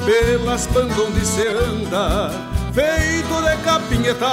pelas 0.05 0.67
bandas 0.67 0.99
onde 0.99 1.25
se 1.25 1.47
anda, 1.47 2.29
feito 2.71 3.41
de 3.41 3.57
capinheta, 3.63 4.29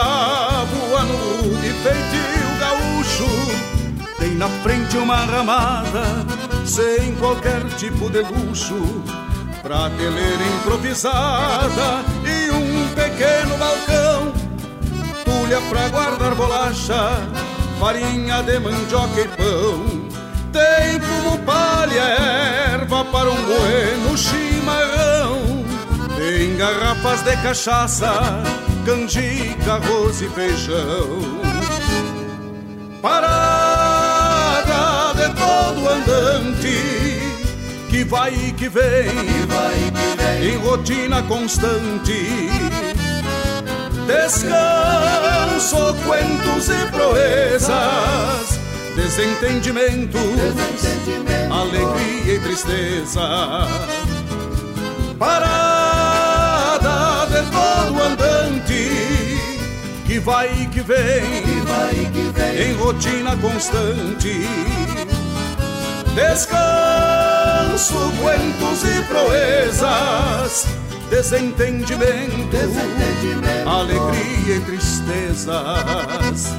voando 0.67 1.59
de 1.63 1.73
feitio 1.73 2.59
gaúcho. 2.61 4.15
Tem 4.19 4.35
na 4.35 4.49
frente 4.63 4.99
uma 4.99 5.25
ramada, 5.25 6.05
sem 6.67 7.15
qualquer 7.15 7.65
tipo 7.79 8.11
de 8.11 8.21
luxo, 8.21 9.03
prateleira 9.63 10.45
improvisada 10.59 12.05
e 12.27 12.51
um 12.51 12.89
pequeno 12.95 13.57
balcão, 13.57 14.33
tulha 15.25 15.63
pra 15.71 15.89
guardar 15.89 16.35
bolacha 16.35 17.27
farinha 17.81 18.43
de 18.43 18.61
mandioca 18.61 19.21
e 19.23 19.29
pão. 19.29 20.09
Tem 20.53 21.01
como 21.01 21.39
palha 21.39 22.03
erva 22.75 23.05
para 23.07 23.31
um 23.31 23.43
bueno 23.43 24.19
chimarrão. 24.19 25.65
Tem 26.15 26.57
garrafas 26.57 27.23
de 27.23 27.35
cachaça, 27.39 28.13
canjica, 28.85 29.75
arroz 29.77 30.21
e 30.21 30.29
feijão. 30.29 31.41
Parada 33.01 33.55
de 35.15 35.29
todo 35.35 35.89
andante 35.89 37.19
que 37.89 38.05
vai 38.05 38.35
e 38.35 38.53
que 38.53 38.69
vem, 38.69 39.09
que 39.09 39.47
vai 39.47 39.75
e 39.79 39.91
que 39.91 40.17
vem. 40.23 40.53
em 40.53 40.57
rotina 40.59 41.23
constante 41.23 42.51
Descanso, 44.11 45.95
cuentos 46.05 46.69
e 46.69 46.87
proezas, 46.91 48.59
desentendimento, 48.97 50.19
desentendimento, 50.19 51.55
alegria 51.55 52.35
e 52.35 52.41
tristeza. 52.41 53.69
Parada 55.17 57.25
de 57.27 57.41
todo 57.53 58.03
andante 58.03 59.39
que 60.05 60.19
vai 60.19 60.49
e 60.61 60.67
que 60.67 60.81
vem, 60.81 61.43
que 61.45 61.61
vai 61.61 61.93
e 61.93 62.07
que 62.13 62.33
vem. 62.33 62.63
em 62.69 62.75
rotina 62.75 63.37
constante. 63.37 64.45
Descanso, 66.17 67.95
cuentos 68.21 68.83
e 68.83 69.03
proezas 69.05 70.67
desentendimento, 71.11 72.47
desentendimento, 72.51 73.69
alegria 73.69 74.57
e 74.57 74.61
tristezas. 74.61 76.55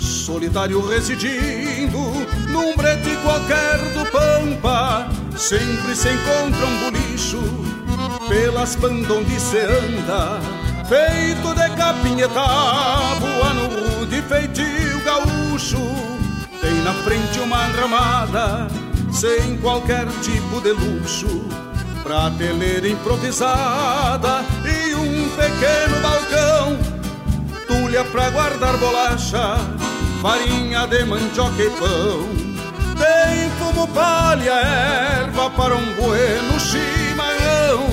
Solitário 0.00 0.86
residindo 0.86 1.75
num 2.56 2.74
brete 2.74 3.14
qualquer 3.22 3.78
do 3.92 4.10
Pampa, 4.10 5.06
sempre 5.36 5.94
se 5.94 6.08
encontra 6.08 6.66
um 6.66 6.90
bolicho 6.90 7.42
pelas 8.28 8.74
bandas 8.76 9.10
onde 9.10 9.38
se 9.38 9.58
anda, 9.58 10.40
feito 10.88 11.54
de 11.54 11.76
capinheta, 11.76 12.46
voando 13.20 14.06
de 14.06 14.22
feitio 14.22 15.04
gaúcho. 15.04 15.76
Tem 16.62 16.74
na 16.82 16.94
frente 17.04 17.38
uma 17.40 17.66
ramada, 17.66 18.68
sem 19.12 19.58
qualquer 19.58 20.06
tipo 20.22 20.60
de 20.62 20.72
luxo, 20.72 21.44
prateleira 22.02 22.88
improvisada 22.88 24.42
e 24.64 24.94
um 24.94 25.28
pequeno 25.28 26.00
balcão, 26.00 26.78
tulha 27.68 28.02
pra 28.04 28.30
guardar 28.30 28.78
bolacha 28.78 29.58
farinha 30.22 30.86
de 30.86 31.04
mandioca 31.04 31.62
e 31.62 31.70
pão. 31.70 32.45
Tem 32.98 33.50
fumo, 33.58 33.86
palha, 33.88 34.52
erva 34.52 35.50
para 35.50 35.74
um 35.74 35.92
bueno 35.94 36.58
chimarrão. 36.60 37.86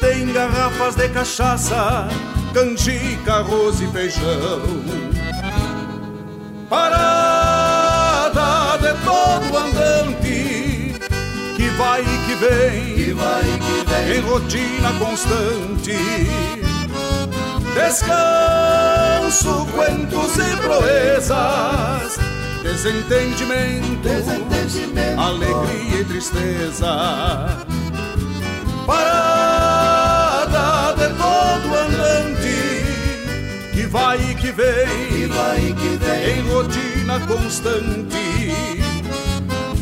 Tem 0.00 0.32
garrafas 0.32 0.94
de 0.94 1.08
cachaça, 1.08 2.08
canjica, 2.52 3.34
arroz 3.34 3.80
e 3.80 3.86
feijão. 3.88 4.62
Parada 6.68 7.98
de 8.78 8.94
todo 9.04 9.58
andante 9.58 10.94
que 11.56 11.68
vai 11.76 12.02
e 12.02 12.18
que 12.26 12.34
vem, 12.36 12.94
que 12.94 13.12
vai 13.12 13.42
e 13.42 13.58
que 13.58 13.84
vem. 13.90 14.18
em 14.18 14.20
rotina 14.20 14.92
constante 14.98 15.96
Descanso, 17.74 19.66
cuentos 19.72 20.36
e 20.36 20.56
proezas, 20.56 22.18
desentendimento, 22.62 24.02
desentendimento, 24.02 25.20
alegria 25.20 26.00
e 26.00 26.04
tristeza. 26.04 27.66
Parada 28.86 30.94
de 30.96 31.08
todo 31.14 31.74
andante 31.74 32.84
que 33.72 33.86
vai 33.86 34.18
e 34.30 34.34
que 34.34 34.52
vem, 34.52 35.06
que 35.08 35.26
vai 35.26 35.58
e 35.58 35.74
que 35.74 35.96
vem, 35.96 36.38
em 36.38 36.42
rotina 36.48 37.18
constante. 37.26 38.54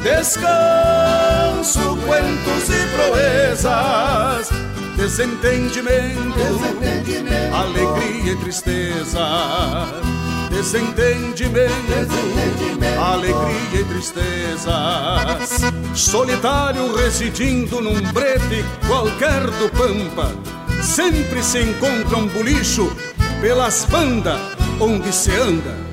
Descanso, 0.02 1.96
cuentos 2.06 2.70
e 2.70 2.86
proezas 2.94 4.48
Desentendimento, 4.98 6.34
desentendimento, 6.34 7.54
alegria 7.54 8.32
e 8.32 8.36
tristeza. 8.36 9.20
Desentendimento, 10.58 11.72
desentendimento, 11.86 13.00
alegria 13.00 13.80
e 13.80 13.84
tristezas. 13.84 15.60
Solitário 15.94 16.96
residindo 16.96 17.80
num 17.80 18.02
brete 18.12 18.64
qualquer 18.88 19.48
do 19.52 19.68
Pampa, 19.70 20.32
sempre 20.82 21.44
se 21.44 21.60
encontra 21.60 22.16
um 22.16 22.26
bolicho 22.26 22.90
pelas 23.40 23.84
bandas 23.84 24.40
onde 24.80 25.12
se 25.12 25.30
anda. 25.30 25.87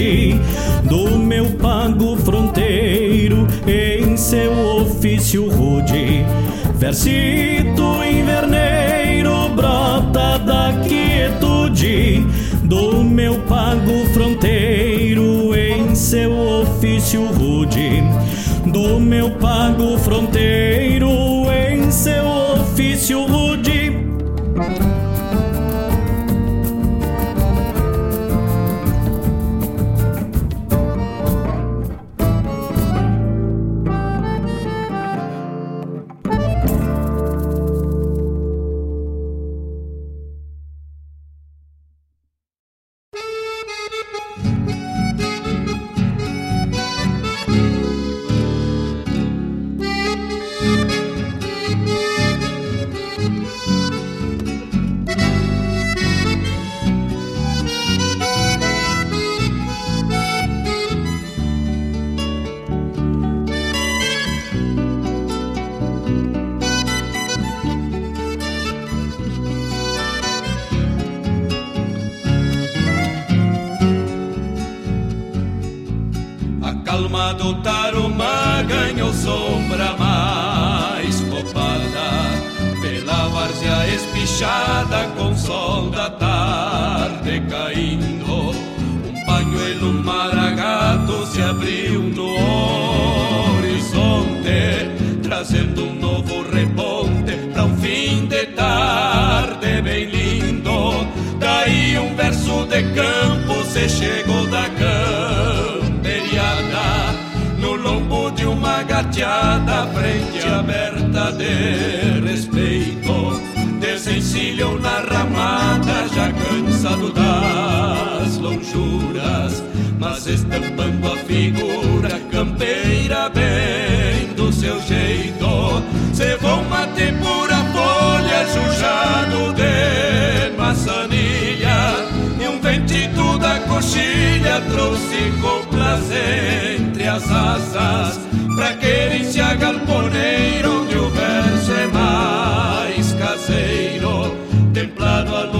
longe 0.00 0.40
do 0.84 1.18
meu 1.18 1.44
pago 1.58 2.16
fronteiro 2.16 3.46
em 3.66 4.16
seu 4.16 4.52
ofício 4.76 5.48
rude. 5.50 6.24
Versito 6.76 8.02
inverneiro 8.02 9.50
brota 9.50 10.38
da 10.38 10.72
quietude 10.82 12.26
do 12.64 13.04
meu 13.04 13.38
pago 13.40 14.06
fronteiro 14.14 15.54
em 15.54 15.94
seu 15.94 16.32
ofício 16.32 17.26
rude. 17.26 18.02
Do 18.66 18.98
meu 18.98 19.30
pago 19.32 19.98
fronteiro 19.98 21.10
em 21.50 21.90
seu 21.90 22.24
ofício 22.26 23.26
rude 23.26 23.39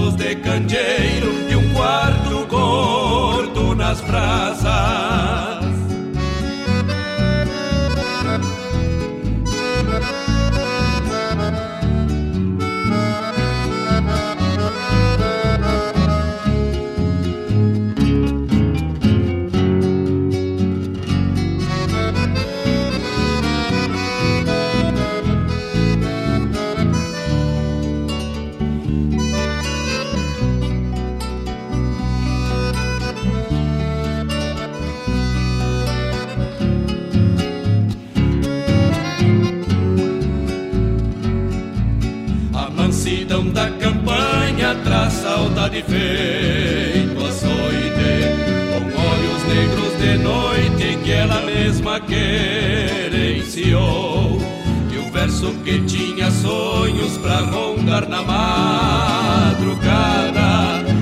de 0.09 0.35
candeeiro 0.35 1.31
e 1.49 1.55
um 1.55 1.73
quarto 1.73 2.45
gordo 2.47 3.75
nas 3.75 4.01
brasas. 4.01 5.10
Traz 45.61 45.69
saudade 45.69 45.83
feito 45.83 47.25
açoite 47.25 48.21
Com 48.71 48.81
olhos 48.99 49.43
negros 49.47 49.93
de 49.99 50.17
noite 50.17 50.97
que 51.03 51.11
ela 51.11 51.41
mesma 51.41 51.99
querenciou. 51.99 53.11
E 54.91 54.97
o 54.97 55.11
verso 55.11 55.53
que 55.63 55.79
tinha 55.81 56.31
sonhos 56.31 57.17
pra 57.17 57.41
rondar 57.41 58.07
na 58.09 58.23
madrugada 58.23 59.91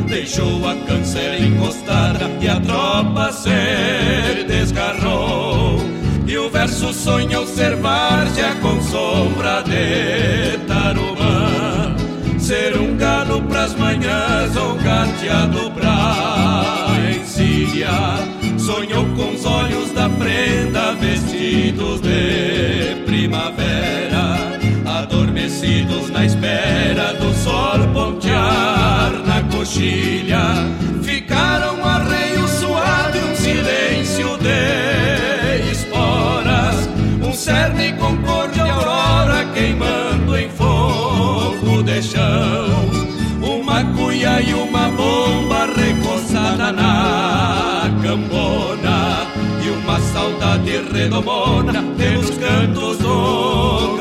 Deixou 0.08 0.68
a 0.68 0.76
cancela 0.76 1.38
encostada 1.40 2.30
e 2.42 2.48
a 2.48 2.60
tropa 2.60 3.32
se 3.32 4.44
desgarrou. 4.48 5.80
E 6.28 6.38
o 6.38 6.50
verso 6.50 6.92
sonhou 6.94 7.48
ser 7.48 7.76
várzea 7.78 8.56
com 8.62 8.82
sombra 8.82 9.64
de 9.64 10.58
tarumã 10.68 11.19
Ser 12.50 12.76
um 12.78 12.98
galo 12.98 13.44
pras 13.44 13.76
manhãs 13.76 14.58
ou 14.58 14.74
gateado 14.78 15.70
pra 15.70 16.66
encilha 17.22 17.92
Sonhou 18.58 19.06
com 19.16 19.36
os 19.36 19.46
olhos 19.46 19.92
da 19.92 20.10
prenda 20.10 20.94
vestidos 20.96 22.02
de 22.02 23.04
primavera 23.06 24.58
Adormecidos 24.84 26.10
na 26.10 26.26
espera 26.26 27.14
do 27.14 27.32
sol 27.36 27.88
pontear 27.94 29.12
na 29.28 29.44
coxilha 29.56 30.42
Uma 43.42 43.84
cuia 43.94 44.42
e 44.42 44.54
uma 44.54 44.88
bomba 44.88 45.68
recoçada 45.76 46.72
na 46.72 47.92
cambona 48.02 49.28
E 49.62 49.70
uma 49.70 50.00
saudade 50.00 50.82
redomona 50.94 51.84
pelos 51.98 52.30
cantos 52.38 53.00
do 53.00 53.99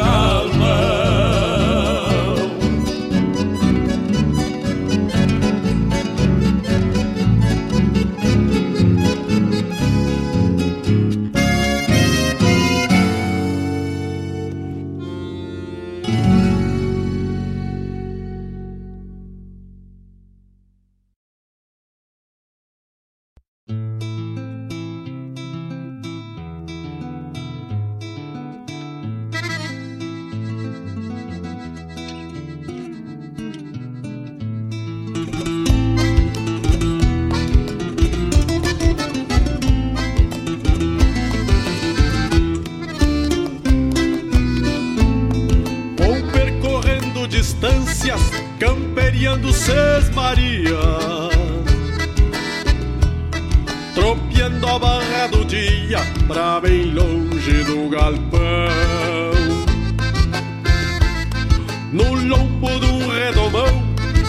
lombo 62.28 62.78
de 62.78 62.86
um 62.86 63.09
redomão, 63.09 63.82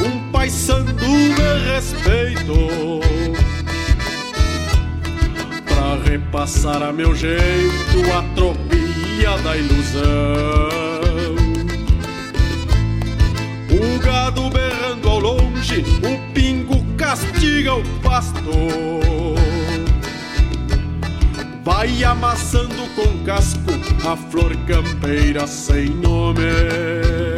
um 0.05 0.31
paisano 0.31 0.93
me 0.93 1.33
respeitou. 1.71 3.01
Pra 5.65 6.09
repassar 6.09 6.81
a 6.81 6.93
meu 6.93 7.13
jeito 7.13 7.99
a 8.17 8.23
tropia 8.35 9.37
da 9.43 9.57
ilusão. 9.57 10.69
O 13.69 13.99
gado 13.99 14.49
berrando 14.49 15.09
ao 15.09 15.19
longe, 15.19 15.83
o 16.01 16.33
pingo 16.33 16.83
castiga 16.95 17.75
o 17.75 17.83
pasto. 18.01 18.39
Vai 21.63 22.03
amassando 22.03 22.87
com 22.95 23.23
casco 23.25 23.71
a 24.09 24.15
flor 24.15 24.55
campeira 24.65 25.45
sem 25.45 25.89
nome. 25.89 27.28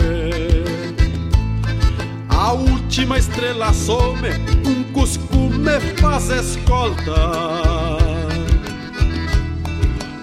Última 2.91 3.17
estrela 3.17 3.71
some, 3.71 4.27
um 4.67 4.83
cusco 4.91 5.37
me 5.37 5.79
faz 6.01 6.29
escolta. 6.29 7.31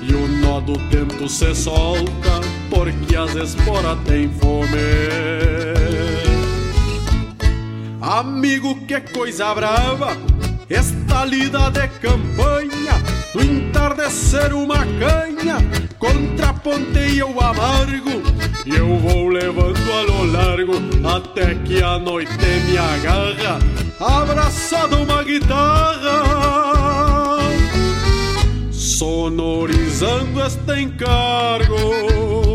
E 0.02 0.12
o 0.12 0.28
nó 0.28 0.60
do 0.60 0.74
tempo 0.90 1.26
se 1.30 1.54
solta, 1.54 2.42
porque 2.68 3.16
as 3.16 3.34
esporas 3.36 3.98
têm 4.04 4.28
fome. 4.28 4.68
Amigo, 8.02 8.74
que 8.86 9.00
coisa 9.00 9.54
brava, 9.54 10.14
esta 10.68 11.24
lida 11.24 11.70
de 11.70 11.88
campanha, 12.00 13.02
no 13.34 13.42
entardecer 13.42 14.54
uma 14.54 14.84
canha 14.98 15.56
Contraponteia 15.98 17.26
o 17.26 17.40
amargo 17.40 18.22
E 18.68 18.76
eu 18.76 18.98
vou 18.98 19.28
levando 19.28 19.78
a 19.90 20.02
lo 20.02 20.24
largo 20.30 20.74
Até 21.02 21.54
que 21.54 21.82
a 21.82 21.98
noite 21.98 22.36
me 22.36 22.76
agarra 22.76 23.58
Abraçado 23.98 25.02
uma 25.02 25.24
guitarra 25.24 26.22
Sonorizando 28.70 30.42
este 30.42 30.82
encargo 30.82 32.47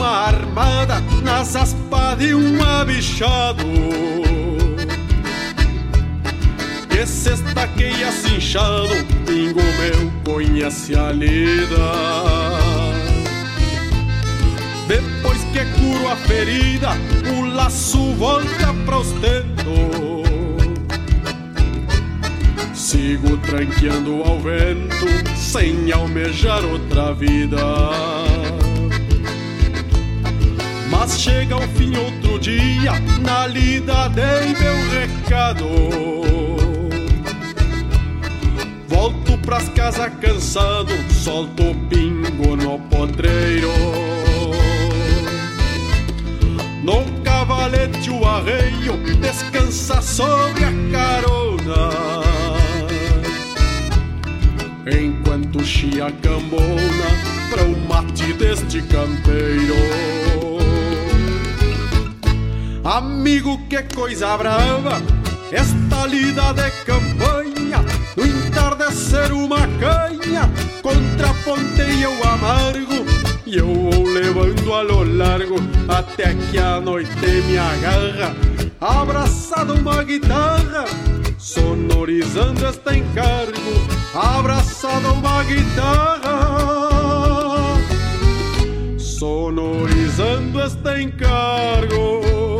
uma 0.00 0.28
armada 0.28 1.02
nas 1.22 1.54
aspas 1.54 2.18
de 2.18 2.34
um 2.34 2.62
abichado. 2.64 3.64
Que 6.88 7.06
se 7.06 7.34
estaqueia 7.34 8.10
cinchado, 8.10 8.94
pingo 9.26 9.60
meu 9.60 10.10
conhece 10.24 10.96
a 10.96 11.12
lida. 11.12 11.92
Depois 14.88 15.38
que 15.52 15.66
curo 15.78 16.08
a 16.08 16.16
ferida, 16.16 16.92
o 17.38 17.44
laço 17.44 18.14
volta 18.14 18.74
pra 18.86 18.98
ostento 18.98 20.24
Sigo 22.72 23.36
tranqueando 23.36 24.22
ao 24.24 24.40
vento, 24.40 25.06
sem 25.36 25.92
almejar 25.92 26.64
outra 26.64 27.12
vida 27.12 28.49
mas 31.00 31.18
chega 31.18 31.54
ao 31.54 31.62
fim 31.62 31.96
outro 31.96 32.38
dia, 32.38 32.92
na 33.22 33.46
lida 33.46 34.06
dei 34.10 34.54
meu 34.60 34.90
recado. 34.90 35.66
Volto 38.86 39.38
pras 39.38 39.66
casas 39.70 40.12
cansado, 40.20 40.92
solto 41.10 41.74
pingo 41.88 42.54
no 42.54 42.78
potreiro. 42.80 43.72
No 46.82 47.02
cavalete 47.22 48.10
o 48.10 48.22
arreio 48.26 48.98
descansa 49.22 50.02
sobre 50.02 50.64
a 50.64 50.72
carona. 50.92 51.90
Enquanto 54.86 55.64
chia 55.64 56.12
cambona 56.20 57.08
para 57.48 57.64
o 57.64 57.88
mate 57.88 58.34
deste 58.34 58.82
campeiro. 58.82 60.69
Amigo, 62.84 63.58
que 63.68 63.82
coisa 63.94 64.36
brava, 64.38 65.02
esta 65.52 66.06
lida 66.06 66.52
de 66.54 66.70
campanha, 66.84 67.84
no 68.16 68.26
entardecer 68.26 69.32
uma 69.32 69.68
canha, 69.78 70.50
contraponteia 70.82 72.08
o 72.08 72.28
amargo, 72.28 73.04
e 73.44 73.58
eu 73.58 73.66
vou 73.66 74.04
levando 74.04 74.72
a 74.72 74.80
lo 74.82 75.04
largo, 75.04 75.56
até 75.88 76.34
que 76.34 76.58
a 76.58 76.80
noite 76.80 77.26
me 77.46 77.58
agarra, 77.58 78.34
abraçado 78.80 79.74
uma 79.74 80.02
guitarra, 80.02 80.86
sonorizando 81.36 82.66
este 82.66 82.96
encargo, 82.96 84.08
abraçado 84.14 85.12
uma 85.12 85.44
guitarra 85.44 86.80
sonorizando 89.20 90.62
este 90.62 91.02
encargo. 91.02 92.59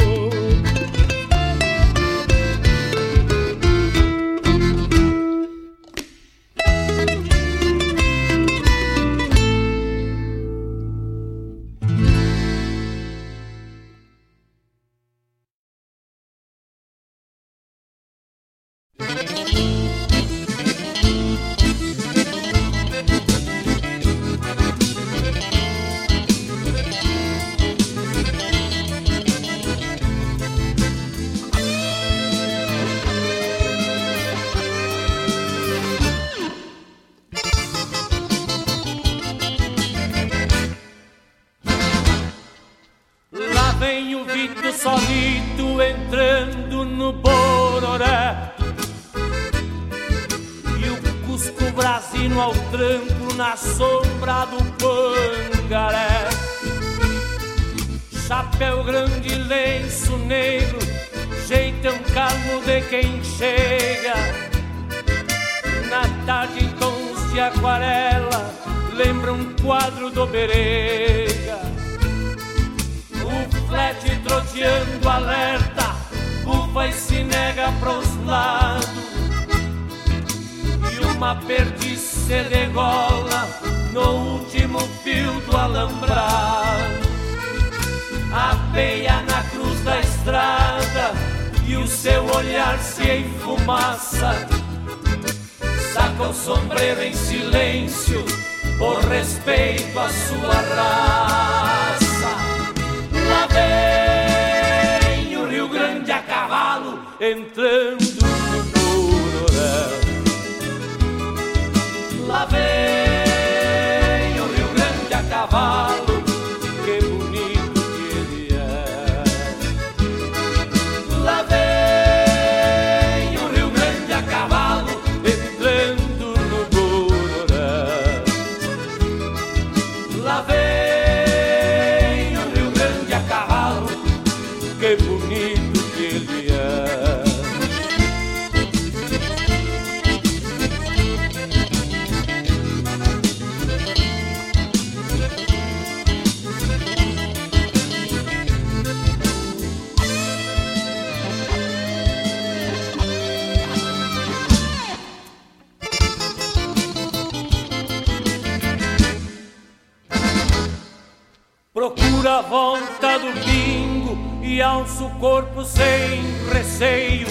Procura 161.72 162.38
a 162.38 162.42
volta 162.42 163.16
do 163.20 163.32
bingo 163.44 164.18
e 164.42 164.60
alça 164.60 165.04
o 165.04 165.10
corpo 165.20 165.64
sem 165.64 166.20
receio. 166.52 167.28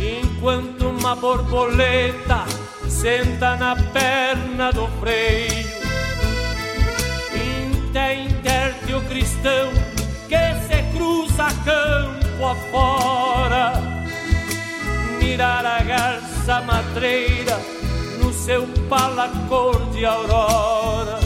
Enquanto 0.00 0.88
uma 0.88 1.14
borboleta 1.14 2.44
senta 2.88 3.54
na 3.54 3.76
perna 3.76 4.72
do 4.72 4.88
freio. 4.98 5.70
Inter, 7.32 8.18
interte 8.18 8.92
o 8.92 9.00
cristão 9.02 9.70
que 10.28 10.66
se 10.66 10.82
cruza 10.96 11.46
campo 11.64 12.44
afora. 12.44 13.74
Mirar 15.20 15.64
a 15.64 15.80
garça 15.80 16.60
matreira 16.62 17.56
no 18.20 18.32
seu 18.32 18.66
pala 18.88 19.28
cor 19.48 19.78
de 19.92 20.04
aurora 20.04 21.21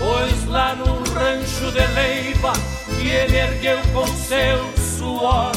Pois 0.00 0.46
lá 0.46 0.74
no 0.74 0.94
rancho 1.12 1.70
de 1.72 1.86
Leiva 1.94 2.54
que 2.98 3.06
ele 3.06 3.36
ergueu 3.36 3.78
com 3.92 4.06
seu 4.06 4.72
suor, 4.78 5.52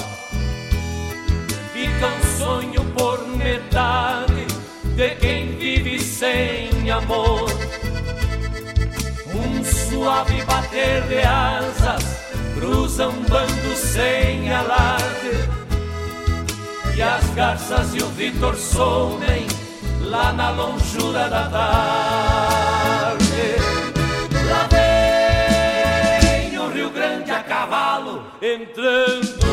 fica 1.71 2.07
um 2.07 2.37
sonho 2.37 2.83
por 2.91 3.25
metade 3.37 4.45
de 4.97 5.09
quem 5.15 5.55
vive 5.55 5.97
sem 5.97 6.91
amor. 6.91 7.49
Um 9.33 9.63
suave 9.63 10.43
bater 10.43 11.03
de 11.03 11.19
asas 11.19 12.03
cruza 12.53 13.07
um 13.07 13.23
bando 13.23 13.75
sem 13.77 14.51
alarde. 14.53 15.31
E 16.97 17.01
as 17.01 17.25
garças 17.29 17.95
e 17.95 18.03
o 18.03 18.07
Vitor 18.09 18.55
somem 18.55 19.47
lá 20.01 20.33
na 20.33 20.51
longura 20.51 21.29
da 21.29 21.49
tarde. 21.49 22.72
Cavalo 27.73 28.23
entrando 28.39 29.52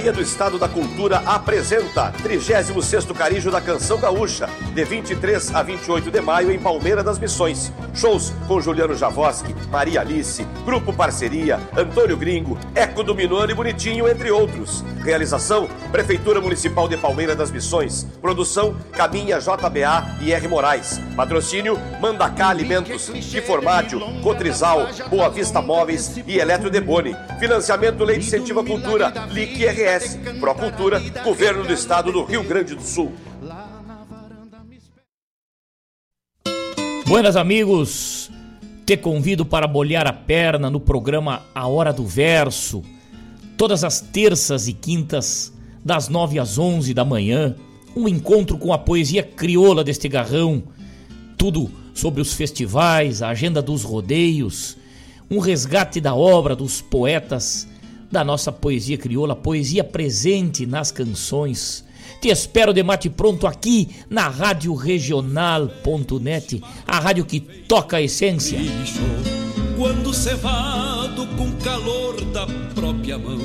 Secretaria 0.00 0.12
do 0.12 0.22
Estado 0.22 0.58
da 0.58 0.66
Cultura 0.66 1.18
apresenta 1.26 2.10
36º 2.22 3.14
Carijo 3.14 3.50
da 3.50 3.60
Canção 3.60 3.98
Gaúcha, 3.98 4.48
de 4.74 4.82
23 4.82 5.54
a 5.54 5.62
28 5.62 6.10
de 6.10 6.20
maio 6.22 6.50
em 6.50 6.58
Palmeira 6.58 7.04
das 7.04 7.18
Missões. 7.18 7.70
Shows 7.92 8.32
com 8.48 8.62
Juliano 8.62 8.96
Javoski, 8.96 9.54
Maria 9.70 10.00
Alice, 10.00 10.42
Grupo 10.64 10.90
Parceria, 10.90 11.60
Antônio 11.76 12.16
Gringo, 12.16 12.58
Eco 12.74 13.02
do 13.02 13.14
Minuano 13.14 13.52
e 13.52 13.54
Bonitinho, 13.54 14.08
entre 14.08 14.30
outros. 14.30 14.82
Realização: 15.02 15.68
Prefeitura 15.90 16.40
Municipal 16.40 16.88
de 16.88 16.96
Palmeira 16.96 17.34
das 17.34 17.50
Missões. 17.50 18.06
Produção: 18.20 18.76
Caminha 18.92 19.38
JBA 19.38 20.18
e 20.20 20.32
R. 20.32 20.48
Moraes. 20.48 21.00
Patrocínio: 21.16 21.78
Mandacá 22.00 22.48
Alimentos, 22.48 23.08
Informádio, 23.08 24.00
Cotrizal, 24.22 24.86
Boa 25.08 25.28
Vista 25.30 25.62
Móveis 25.62 26.16
e 26.26 26.38
Eletro 26.38 26.70
Deboni. 26.70 27.16
Financiamento 27.38 28.04
Lei 28.04 28.18
de 28.18 28.26
Incentivo 28.26 28.60
à 28.60 28.64
Cultura, 28.64 29.12
LIC 29.30 29.66
RS. 29.66 30.18
Procultura, 30.38 31.00
Governo 31.24 31.64
do 31.64 31.72
Estado 31.72 32.12
do 32.12 32.24
Rio 32.24 32.42
Grande 32.44 32.74
do 32.74 32.82
Sul. 32.82 33.12
Buenas 37.10 37.34
amigos, 37.34 38.30
te 38.86 38.96
convido 38.96 39.44
para 39.44 39.66
molhar 39.66 40.06
a 40.06 40.12
perna 40.12 40.70
no 40.70 40.78
programa 40.78 41.42
A 41.52 41.66
Hora 41.66 41.92
do 41.92 42.06
Verso, 42.06 42.84
todas 43.60 43.84
as 43.84 44.00
terças 44.00 44.68
e 44.68 44.72
quintas, 44.72 45.52
das 45.84 46.08
9 46.08 46.38
às 46.38 46.56
11 46.56 46.94
da 46.94 47.04
manhã, 47.04 47.54
um 47.94 48.08
encontro 48.08 48.56
com 48.56 48.72
a 48.72 48.78
poesia 48.78 49.22
crioula 49.22 49.84
deste 49.84 50.08
garrão, 50.08 50.62
tudo 51.36 51.70
sobre 51.92 52.22
os 52.22 52.32
festivais, 52.32 53.20
a 53.20 53.28
agenda 53.28 53.60
dos 53.60 53.82
rodeios, 53.82 54.78
um 55.30 55.40
resgate 55.40 56.00
da 56.00 56.14
obra 56.14 56.56
dos 56.56 56.80
poetas 56.80 57.68
da 58.10 58.24
nossa 58.24 58.50
poesia 58.50 58.96
crioula, 58.96 59.36
poesia 59.36 59.84
presente 59.84 60.64
nas 60.64 60.90
canções. 60.90 61.84
Te 62.18 62.30
espero 62.30 62.72
de 62.72 62.82
mate 62.82 63.10
pronto 63.10 63.46
aqui 63.46 63.90
na 64.08 64.26
Rádio 64.30 64.72
Regional.net, 64.74 66.62
a 66.86 66.98
rádio 66.98 67.26
que 67.26 67.40
toca 67.40 67.98
a 67.98 68.02
essência. 68.02 68.58
Quando 69.76 70.14
cevado 70.14 71.26
com 71.36 71.52
calor 71.62 72.18
da 72.32 72.46
própria 73.10 73.18
mão, 73.18 73.38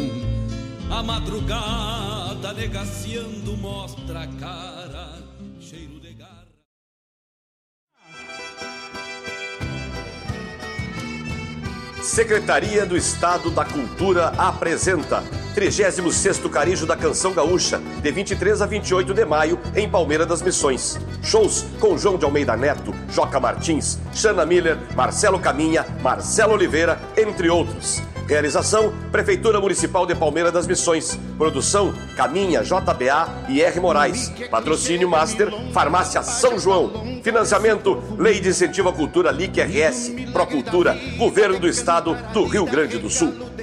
a 0.92 1.02
madrugada 1.02 2.54
negaciando 2.54 3.58
mostra 3.58 4.22
a 4.22 4.28
cara, 4.28 5.18
cheiro 5.60 6.00
de 6.00 6.14
garra. 6.14 6.46
Secretaria 12.04 12.86
do 12.86 12.96
Estado 12.96 13.50
da 13.50 13.66
Cultura 13.66 14.28
apresenta 14.38 15.24
36º 15.56 16.50
Carijo 16.50 16.86
da 16.86 16.96
Canção 16.96 17.34
Gaúcha, 17.34 17.80
de 18.04 18.12
23 18.12 18.62
a 18.62 18.66
28 18.68 19.14
de 19.14 19.26
maio, 19.26 19.60
em 19.76 19.90
Palmeira 19.90 20.26
das 20.26 20.42
Missões. 20.42 21.00
Shows 21.24 21.66
com 21.80 21.98
João 21.98 22.18
de 22.18 22.26
Almeida 22.26 22.56
Neto, 22.56 22.94
Joca 23.10 23.40
Martins, 23.40 23.98
Xana 24.14 24.46
Miller, 24.46 24.78
Marcelo 24.96 25.40
Caminha, 25.40 25.86
Marcelo 26.04 26.54
Oliveira, 26.54 27.00
entre 27.18 27.50
outros. 27.50 28.04
Realização: 28.28 28.94
Prefeitura 29.12 29.62
Municipal 29.62 30.06
de 30.06 30.16
Palmeira 30.16 30.52
das 30.52 30.66
Missões. 30.66 31.20
Produção: 31.38 31.94
Caminha, 32.16 32.64
JBA 32.64 33.46
e 33.50 33.62
R. 33.62 33.80
Moraes. 33.80 34.32
Patrocínio 34.50 35.10
Master, 35.10 35.50
Farmácia 35.72 36.24
São 36.24 36.58
João. 36.58 37.22
Financiamento: 37.24 38.02
Lei 38.18 38.40
de 38.40 38.50
Incentivo 38.50 38.90
à 38.90 38.94
Cultura 38.94 39.32
LIC 39.32 39.62
RS. 39.62 40.12
Procultura, 40.34 40.98
Governo 41.18 41.60
do 41.60 41.68
Estado 41.68 42.16
do 42.34 42.46
Rio 42.46 42.66
Grande 42.66 42.98
do 42.98 43.10
Sul. 43.10 43.55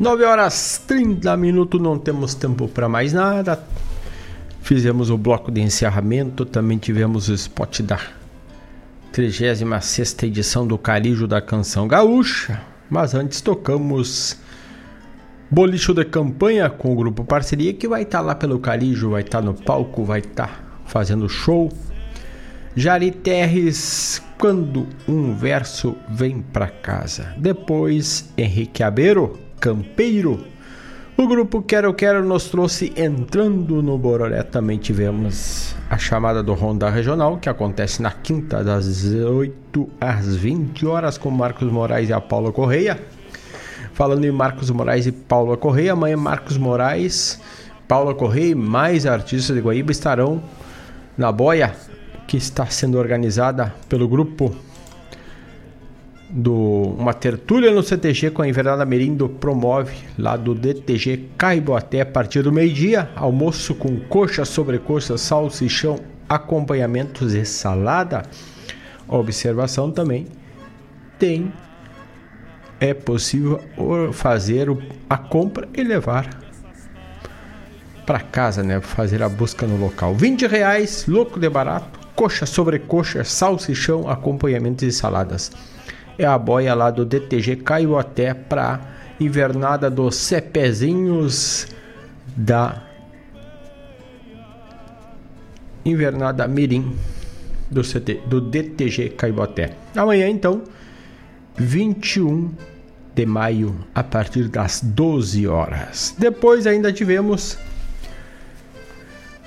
Nove 0.00 0.24
horas 0.24 0.82
30 0.86 1.36
minutos, 1.36 1.78
não 1.78 1.98
temos 1.98 2.34
tempo 2.34 2.66
para 2.66 2.88
mais 2.88 3.12
nada. 3.12 3.62
Fizemos 4.62 5.10
o 5.10 5.18
bloco 5.18 5.50
de 5.52 5.60
encerramento, 5.60 6.46
também 6.46 6.78
tivemos 6.78 7.28
o 7.28 7.34
spot 7.34 7.82
da 7.82 8.00
36 9.12 10.22
edição 10.22 10.66
do 10.66 10.78
Carijo 10.78 11.26
da 11.26 11.42
Canção 11.42 11.86
Gaúcha. 11.86 12.62
Mas 12.88 13.14
antes 13.14 13.42
tocamos 13.42 14.38
Bolicho 15.50 15.92
de 15.92 16.06
Campanha 16.06 16.70
com 16.70 16.94
o 16.94 16.96
grupo 16.96 17.22
Parceria, 17.22 17.74
que 17.74 17.86
vai 17.86 18.00
estar 18.00 18.20
tá 18.20 18.24
lá 18.24 18.34
pelo 18.34 18.58
Carijo, 18.58 19.10
vai 19.10 19.20
estar 19.20 19.40
tá 19.40 19.44
no 19.44 19.52
palco, 19.52 20.02
vai 20.02 20.20
estar 20.20 20.46
tá 20.46 20.60
fazendo 20.86 21.28
show. 21.28 21.70
Jari 22.74 23.10
Terres, 23.10 24.22
quando 24.38 24.86
um 25.06 25.34
verso 25.34 25.94
vem 26.08 26.40
pra 26.40 26.68
casa. 26.68 27.34
Depois, 27.36 28.32
Henrique 28.38 28.82
Abeiro, 28.82 29.38
Campeiro. 29.60 30.42
O 31.18 31.28
grupo 31.28 31.60
Quero 31.60 31.92
Quero 31.92 32.24
nos 32.24 32.48
trouxe 32.48 32.94
entrando 32.96 33.82
no 33.82 33.98
Bororé. 33.98 34.42
Também 34.42 34.78
tivemos 34.78 35.76
a 35.90 35.98
chamada 35.98 36.42
do 36.42 36.54
Ronda 36.54 36.88
Regional, 36.88 37.36
que 37.36 37.48
acontece 37.48 38.00
na 38.00 38.10
quinta, 38.10 38.64
das 38.64 38.86
18 38.86 39.86
às 40.00 40.34
20 40.34 40.86
horas, 40.86 41.18
com 41.18 41.30
Marcos 41.30 41.70
Moraes 41.70 42.08
e 42.08 42.12
a 42.14 42.20
Paula 42.22 42.50
Correia. 42.50 42.98
Falando 43.92 44.24
em 44.24 44.30
Marcos 44.30 44.70
Moraes 44.70 45.06
e 45.06 45.12
Paula 45.12 45.58
Correia, 45.58 45.92
amanhã 45.92 46.16
Marcos 46.16 46.56
Moraes, 46.56 47.38
Paula 47.86 48.14
Correia 48.14 48.52
e 48.52 48.54
mais 48.54 49.04
artistas 49.04 49.54
de 49.54 49.60
Guaíba 49.60 49.92
estarão 49.92 50.42
na 51.18 51.30
boia 51.30 51.74
que 52.26 52.38
está 52.38 52.64
sendo 52.64 52.96
organizada 52.96 53.74
pelo 53.90 54.08
grupo 54.08 54.54
do 56.30 56.54
uma 56.98 57.12
tertúlia 57.12 57.72
no 57.72 57.82
CTG 57.82 58.30
com 58.30 58.42
a 58.42 58.48
Invernada 58.48 58.84
Merindo 58.84 59.28
promove 59.28 59.94
lá 60.16 60.36
do 60.36 60.54
DTG 60.54 61.30
Caiboaté 61.36 62.02
a 62.02 62.06
partir 62.06 62.42
do 62.42 62.52
meio-dia, 62.52 63.10
almoço 63.16 63.74
com 63.74 63.98
coxa, 64.00 64.44
sobrecoxa, 64.44 65.18
salsichão, 65.18 65.98
acompanhamentos 66.28 67.34
e 67.34 67.44
salada. 67.44 68.22
Observação 69.08 69.90
também 69.90 70.26
tem 71.18 71.52
é 72.78 72.94
possível 72.94 73.60
fazer 74.12 74.68
a 75.08 75.18
compra 75.18 75.68
e 75.74 75.82
levar 75.82 76.30
para 78.06 78.20
casa, 78.20 78.62
né? 78.62 78.80
Fazer 78.80 79.22
a 79.22 79.28
busca 79.28 79.66
no 79.66 79.76
local. 79.76 80.14
20 80.14 80.46
reais, 80.46 81.04
louco 81.06 81.38
de 81.38 81.48
barato, 81.48 81.98
coxa 82.16 82.46
sobre 82.46 82.78
coxa, 82.78 83.22
salsichão, 83.22 84.08
acompanhamentos 84.08 84.82
e 84.82 84.90
saladas. 84.90 85.52
É 86.20 86.26
a 86.26 86.36
boia 86.36 86.74
lá 86.74 86.90
do 86.90 87.06
DTG 87.06 87.56
Caiu 87.56 87.98
até 87.98 88.34
para 88.34 88.78
invernada 89.18 89.90
dos 89.90 90.16
cepezinhos 90.16 91.66
da 92.36 92.82
invernada 95.82 96.46
Mirim 96.46 96.94
do, 97.70 97.80
CT, 97.80 98.20
do 98.26 98.38
DTG 98.38 99.14
Caiboté. 99.16 99.70
Amanhã, 99.96 100.28
então, 100.28 100.60
21 101.56 102.52
de 103.14 103.24
maio, 103.24 103.74
a 103.94 104.04
partir 104.04 104.46
das 104.48 104.82
12 104.82 105.48
horas. 105.48 106.14
Depois 106.18 106.66
ainda 106.66 106.92
tivemos 106.92 107.56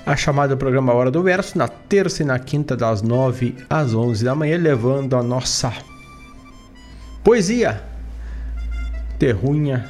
a 0.04 0.16
chamada 0.16 0.56
programa 0.56 0.92
Hora 0.92 1.12
do 1.12 1.22
Verso, 1.22 1.56
na 1.56 1.68
terça 1.68 2.24
e 2.24 2.26
na 2.26 2.40
quinta, 2.40 2.76
das 2.76 3.00
9 3.00 3.54
às 3.70 3.94
11 3.94 4.24
da 4.24 4.34
manhã, 4.34 4.58
levando 4.58 5.14
a 5.14 5.22
nossa 5.22 5.72
poesia 7.24 7.82
terrunha 9.18 9.88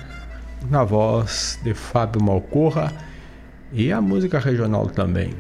na 0.71 0.85
voz 0.85 1.59
de 1.65 1.75
Fábio 1.75 2.23
Malcorra 2.23 2.93
e 3.73 3.91
a 3.91 4.01
música 4.01 4.39
regional 4.39 4.87
também, 4.87 5.35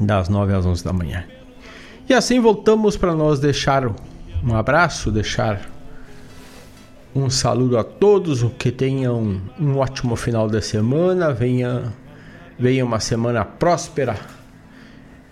das 0.00 0.28
9 0.28 0.52
às 0.52 0.66
11 0.66 0.84
da 0.84 0.92
manhã. 0.92 1.24
E 2.08 2.12
assim 2.12 2.40
voltamos 2.40 2.96
para 2.96 3.14
nós 3.14 3.38
deixar 3.38 3.86
um 3.86 4.54
abraço, 4.56 5.12
deixar 5.12 5.60
um 7.14 7.30
saludo 7.30 7.78
a 7.78 7.84
todos, 7.84 8.42
que 8.58 8.72
tenham 8.72 9.40
um 9.60 9.76
ótimo 9.78 10.16
final 10.16 10.48
de 10.48 10.60
semana, 10.60 11.32
venha, 11.32 11.92
venha 12.58 12.84
uma 12.84 12.98
semana 12.98 13.44
próspera 13.44 14.16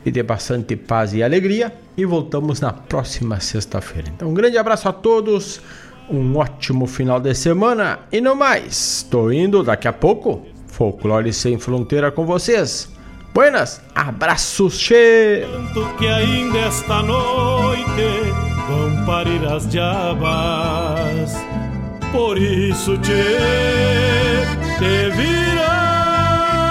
e 0.07 0.11
de 0.13 0.23
bastante 0.23 0.77
paz 0.77 1.13
e 1.15 1.23
alegria. 1.23 1.88
E 1.99 2.05
voltamos 2.05 2.61
na 2.61 2.73
próxima 2.73 3.41
sexta-feira. 3.41 4.09
Então, 4.15 4.29
um 4.29 4.35
grande 4.35 4.57
abraço 4.57 4.89
a 4.89 4.93
todos, 4.93 5.61
um 6.09 6.37
ótimo 6.37 6.87
final 6.87 7.19
de 7.19 7.35
semana 7.35 7.99
e 8.13 8.21
no 8.21 8.37
mais, 8.37 8.99
estou 8.99 9.33
indo 9.33 9.65
daqui 9.65 9.89
a 9.89 9.93
pouco. 9.93 10.47
Folclore 10.69 11.33
Sem 11.33 11.59
Fronteira 11.59 12.13
com 12.13 12.25
vocês. 12.25 12.89
Buenas, 13.35 13.83
abraços, 13.97 14.79
che! 14.79 15.45
que 15.99 16.07
ainda 16.07 16.59
esta 16.59 17.03
noite 17.03 18.33
vão 18.69 19.05
parir 19.05 19.45
as 19.45 19.69
diabas. 19.69 21.33
Por 22.13 22.39
isso, 22.39 22.97
te, 22.99 23.11
te 24.79 25.11
vira 25.17 25.78